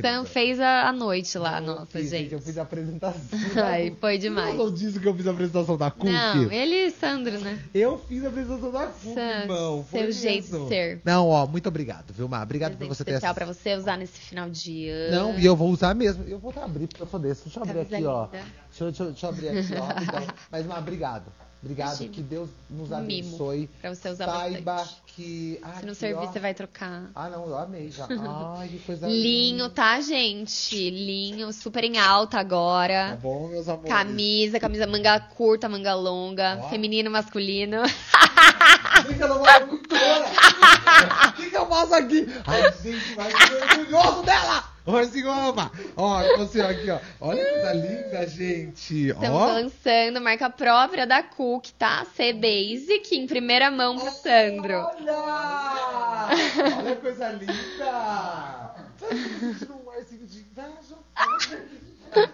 [0.00, 2.32] Sam fez a, a noite lá, Eu nossa, fiz, gente.
[2.32, 3.20] Eu fiz a apresentação.
[3.64, 4.50] Ai, foi demais.
[4.54, 6.10] Eu não disse que eu fiz a apresentação da Cook.
[6.10, 7.58] Não, ele e Sandro, né?
[7.74, 9.86] Eu fiz a apresentação da Cook, Sam, irmão.
[9.90, 10.62] Foi seu jeito mesmo.
[10.64, 11.00] de ser.
[11.04, 12.42] Não, ó, muito obrigado, viu, Mar?
[12.42, 13.34] Obrigado por você ter especial essa...
[13.34, 15.16] pra você usar nesse final de ano.
[15.16, 16.24] Não, e eu vou usar mesmo.
[16.28, 17.34] Eu vou abrir pra poder.
[17.34, 18.26] Deixa eu abrir Camisa aqui, ó.
[18.26, 19.84] Deixa eu, deixa, eu- deixa eu abrir aqui, ó.
[19.84, 20.26] rapidão.
[20.50, 21.24] Mas, Mar, obrigado.
[21.62, 21.88] Obrigado.
[21.88, 22.12] Imagina.
[22.14, 23.68] Que Deus nos abençoe.
[23.80, 25.02] pra você usar Saiba bastante.
[25.08, 25.58] que.
[25.62, 26.26] Ah, Se servir, ó.
[26.26, 27.10] você vai trocar.
[27.14, 28.06] Ah, não, eu amei já.
[28.58, 29.70] Ai, que coisa Linho, linda.
[29.70, 30.90] tá, gente?
[30.90, 33.18] Linho, super em alta Tá agora.
[33.20, 33.88] bom, meus amores.
[33.90, 36.68] Camisa, camisa manga curta, manga longa, Ó.
[36.68, 37.82] feminino, masculino.
[39.06, 40.26] Fica no agricultora!
[41.28, 42.26] O que, eu faço aqui?
[42.46, 44.64] Ai, gente, vai ser orgulhoso dela!
[44.96, 45.70] Assim, ama!
[45.96, 46.98] Ó, você aqui, ó.
[47.20, 49.08] Olha que coisa linda, gente!
[49.08, 52.06] Estamos Ó, lançando marca própria da Cook, tá?
[52.16, 54.74] C Basic, em primeira mão pro Sandro.
[54.74, 56.28] olha!
[56.78, 58.74] Olha que coisa linda!
[58.98, 61.87] Sentindo um arzinho de inveja?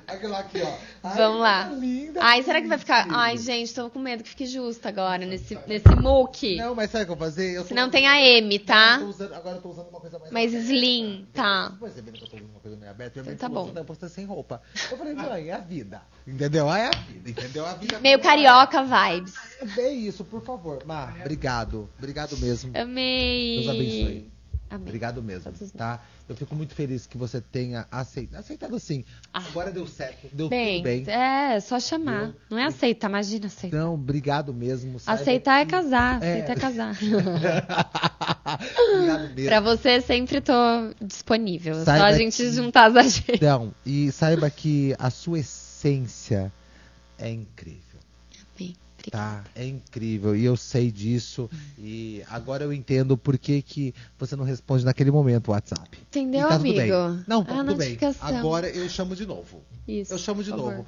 [0.07, 0.75] Aquela aqui, ó.
[1.03, 1.65] Ai, Vamos lá.
[1.67, 3.07] coisa Linda, Ai, será que vai ficar.
[3.11, 6.57] Ai, gente, tô com medo que fique justo agora nesse, nesse muque.
[6.57, 7.53] Não, mas sabe o que eu vou fazer?
[7.57, 8.99] Eu Se não tem a M, tá?
[9.01, 10.31] Eu usando- agora eu tô usando uma coisa mais.
[10.33, 10.73] Mais aberta.
[10.73, 11.71] slim, tá.
[11.71, 13.23] Tô percebendo que eu tô usando uma coisa meio aberta.
[13.23, 13.67] Mãe Então tá bom.
[13.67, 14.63] "Você tá postando sem roupa.
[14.91, 16.03] Eu falei, mãe, é a vida.
[16.27, 16.73] Entendeu?
[16.73, 17.67] É a vida, entendeu?
[17.67, 17.99] A vida.
[18.01, 19.35] Meio carioca vibes.
[19.79, 20.85] É isso, por favor.
[20.87, 21.89] Mar, obrigado.
[21.99, 22.73] Obrigado mesmo.
[22.77, 23.57] Amei.
[23.59, 24.31] Deus abençoe.
[24.71, 24.83] Amém.
[24.89, 26.01] Obrigado mesmo, tá?
[26.27, 28.41] Eu fico muito feliz que você tenha aceitado.
[28.41, 29.05] Aceitado sim.
[29.33, 29.43] Ah.
[29.51, 30.27] Agora deu certo.
[30.33, 31.05] Deu Bem, tudo bem.
[31.15, 32.27] é, só chamar.
[32.29, 32.35] Viu?
[32.51, 33.77] Não é aceitar, imagina aceitar.
[33.77, 34.99] Então, obrigado mesmo.
[34.99, 36.33] Saiba Aceitar é casar, É.
[36.33, 36.97] aceitar é casar.
[38.95, 39.45] obrigado mesmo.
[39.49, 40.53] pra você sempre tô
[41.01, 41.75] disponível.
[41.75, 43.35] Só Saiba a gente que- juntar as agendas.
[43.37, 46.51] Então, e saiba que a sua essência
[47.19, 47.94] é incrível.
[49.11, 50.35] Bem, Tá, é incrível.
[50.37, 51.49] E eu sei disso.
[51.79, 55.99] E agora eu entendo por que, que você não responde naquele momento o WhatsApp.
[56.09, 56.77] Entendeu, tá amigo?
[56.79, 56.91] bem.
[57.27, 57.77] Não, tá tudo bem.
[57.91, 58.29] notificação.
[58.39, 59.63] Agora eu chamo de novo.
[59.87, 60.87] Isso, eu chamo de por novo.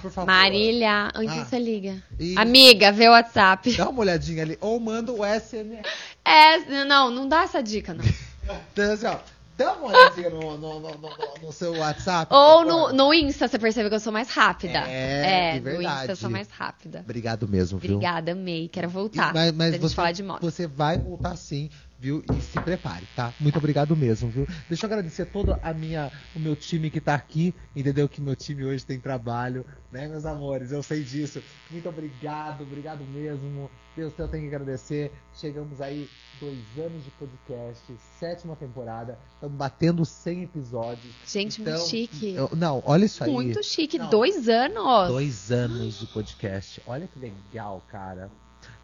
[0.00, 0.26] Por favor.
[0.26, 1.44] Marília, onde Ah.
[1.44, 2.02] você liga?
[2.18, 3.72] E- Amiga, vê o WhatsApp.
[3.76, 4.58] Dá uma olhadinha ali.
[4.60, 5.82] Ou manda o SMS.
[6.24, 8.04] É, não, não dá essa dica, não.
[8.72, 9.18] Então, assim, ó,
[9.56, 11.10] dá uma olhadinha no, no, no, no-
[11.46, 12.32] no seu WhatsApp.
[12.34, 14.78] Ou no, no Insta você percebe que eu sou mais rápida.
[14.78, 16.00] É, de no verdade.
[16.00, 17.00] Insta eu sou mais rápida.
[17.00, 17.96] Obrigado mesmo, viu?
[17.96, 18.68] Obrigada, amei.
[18.68, 19.30] Quero voltar.
[19.30, 20.40] E- mas mas você, falar de moda.
[20.40, 21.70] você vai voltar sim,
[22.02, 22.20] viu?
[22.36, 23.32] E se prepare, tá?
[23.38, 24.44] Muito obrigado mesmo, viu?
[24.68, 28.08] Deixa eu agradecer todo a minha, o meu time que tá aqui, entendeu?
[28.08, 30.72] Que meu time hoje tem trabalho, né, meus amores?
[30.72, 31.40] Eu sei disso.
[31.70, 33.70] Muito obrigado, obrigado mesmo.
[33.96, 35.12] Deus, eu tenho que agradecer.
[35.34, 36.08] Chegamos aí
[36.40, 37.80] dois anos de podcast,
[38.18, 39.16] sétima temporada.
[39.34, 41.14] Estamos batendo 100 episódios.
[41.24, 42.34] Gente, Então, muito chique.
[42.34, 43.30] eu- não, olha isso aí.
[43.30, 43.96] Muito chique.
[43.98, 44.10] Não.
[44.10, 45.08] Dois anos.
[45.08, 46.82] Dois anos de podcast.
[46.84, 48.28] Olha que legal, cara.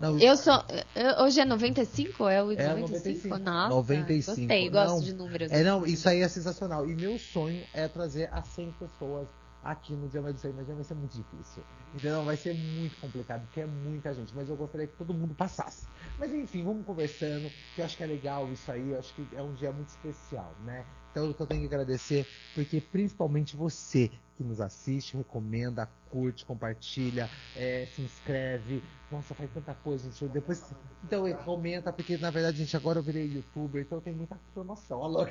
[0.01, 0.55] Não, Eu sou.
[0.95, 2.29] eu- Hoje é 95?
[2.29, 3.29] É o É 95?
[3.29, 3.39] 95.
[3.39, 5.01] Nossa, 95, Gostei, gosto não.
[5.01, 5.51] de números.
[5.53, 6.89] É, não, isso aí é sensacional.
[6.89, 9.27] E meu sonho é trazer a 100 pessoas
[9.65, 11.65] aqui no Dia Mais do 100, mas vai ser muito difícil.
[11.95, 12.23] Entendeu?
[12.23, 14.33] Vai ser muito complicado, porque é muita gente.
[14.35, 15.87] Mas eu gostaria que todo mundo passasse.
[16.19, 18.91] Mas enfim, vamos conversando, que eu acho que é legal isso aí.
[18.91, 20.85] Eu acho que é um dia muito especial, né?
[21.27, 27.89] Então eu tenho que agradecer, porque principalmente você que nos assiste, recomenda, curte, compartilha, é,
[27.93, 28.81] se inscreve.
[29.11, 30.29] Nossa, faz tanta coisa, gente.
[30.29, 30.63] Depois,
[31.03, 35.03] então, comenta, porque na verdade, gente, agora eu virei youtuber, então tenho muita informação.
[35.03, 35.27] Alô,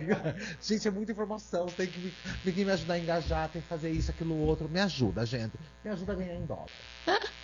[0.59, 1.67] gente, é muita informação.
[1.67, 2.13] Tem que
[2.43, 4.67] tem que me ajudar a engajar, tem que fazer isso, aquilo, outro.
[4.67, 5.57] Me ajuda, gente.
[5.85, 6.67] Me ajuda a ganhar em dólar.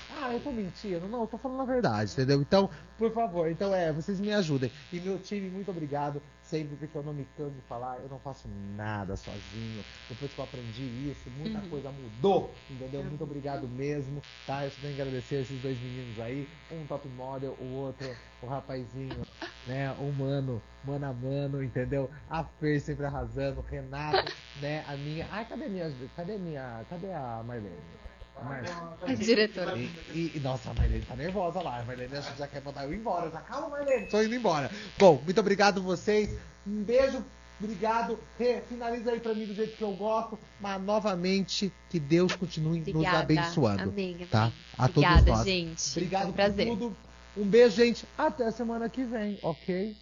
[0.10, 1.08] Ah, eu tô mentindo?
[1.08, 2.42] Não, eu tô falando a verdade, entendeu?
[2.42, 4.72] Então, por favor, então é, vocês me ajudem.
[4.92, 6.22] E meu time, muito obrigado.
[6.42, 9.84] Sempre porque eu não me canso de falar, eu não faço nada sozinho.
[10.08, 11.70] Depois que eu aprendi isso, muita Uhum.
[11.70, 13.04] coisa mudou, entendeu?
[13.04, 14.64] Muito obrigado mesmo, tá?
[14.66, 16.48] Eu só tenho que agradecer esses dois meninos aí.
[16.72, 18.06] Um top model, o outro,
[18.42, 19.26] o rapazinho,
[19.66, 19.92] né?
[19.94, 22.10] O mano, mano a mano, entendeu?
[22.30, 24.84] A Fer sempre arrasando, o Renato, né?
[24.88, 25.28] A minha.
[25.32, 25.92] Ai, cadê minha.
[26.16, 26.86] Cadê minha.
[26.90, 27.78] Cadê a Marlene?
[28.42, 28.76] Marlene.
[29.06, 29.78] A diretora.
[29.78, 31.80] E, e- e, nossa, a Marlene tá nervosa lá.
[31.80, 33.30] A Marlene já quer mandar eu embora.
[33.30, 34.72] Já calma, Marlene, tô indo embora.
[34.98, 36.30] Bom, muito obrigado vocês.
[36.66, 37.24] Um beijo
[37.62, 38.20] Obrigado.
[38.38, 40.38] Rê, finaliza aí pra mim do jeito que eu gosto.
[40.60, 43.20] Mas novamente, que Deus continue nos Obrigada.
[43.20, 43.84] abençoando.
[43.84, 44.28] Amém, amém.
[44.28, 44.52] Tá?
[44.78, 45.46] A Obrigada, todos nós.
[45.48, 45.90] gente.
[45.92, 46.68] Obrigado um prazer.
[46.68, 46.98] por tudo.
[47.38, 48.06] Um beijo, gente.
[48.18, 49.96] Até semana que vem, ok?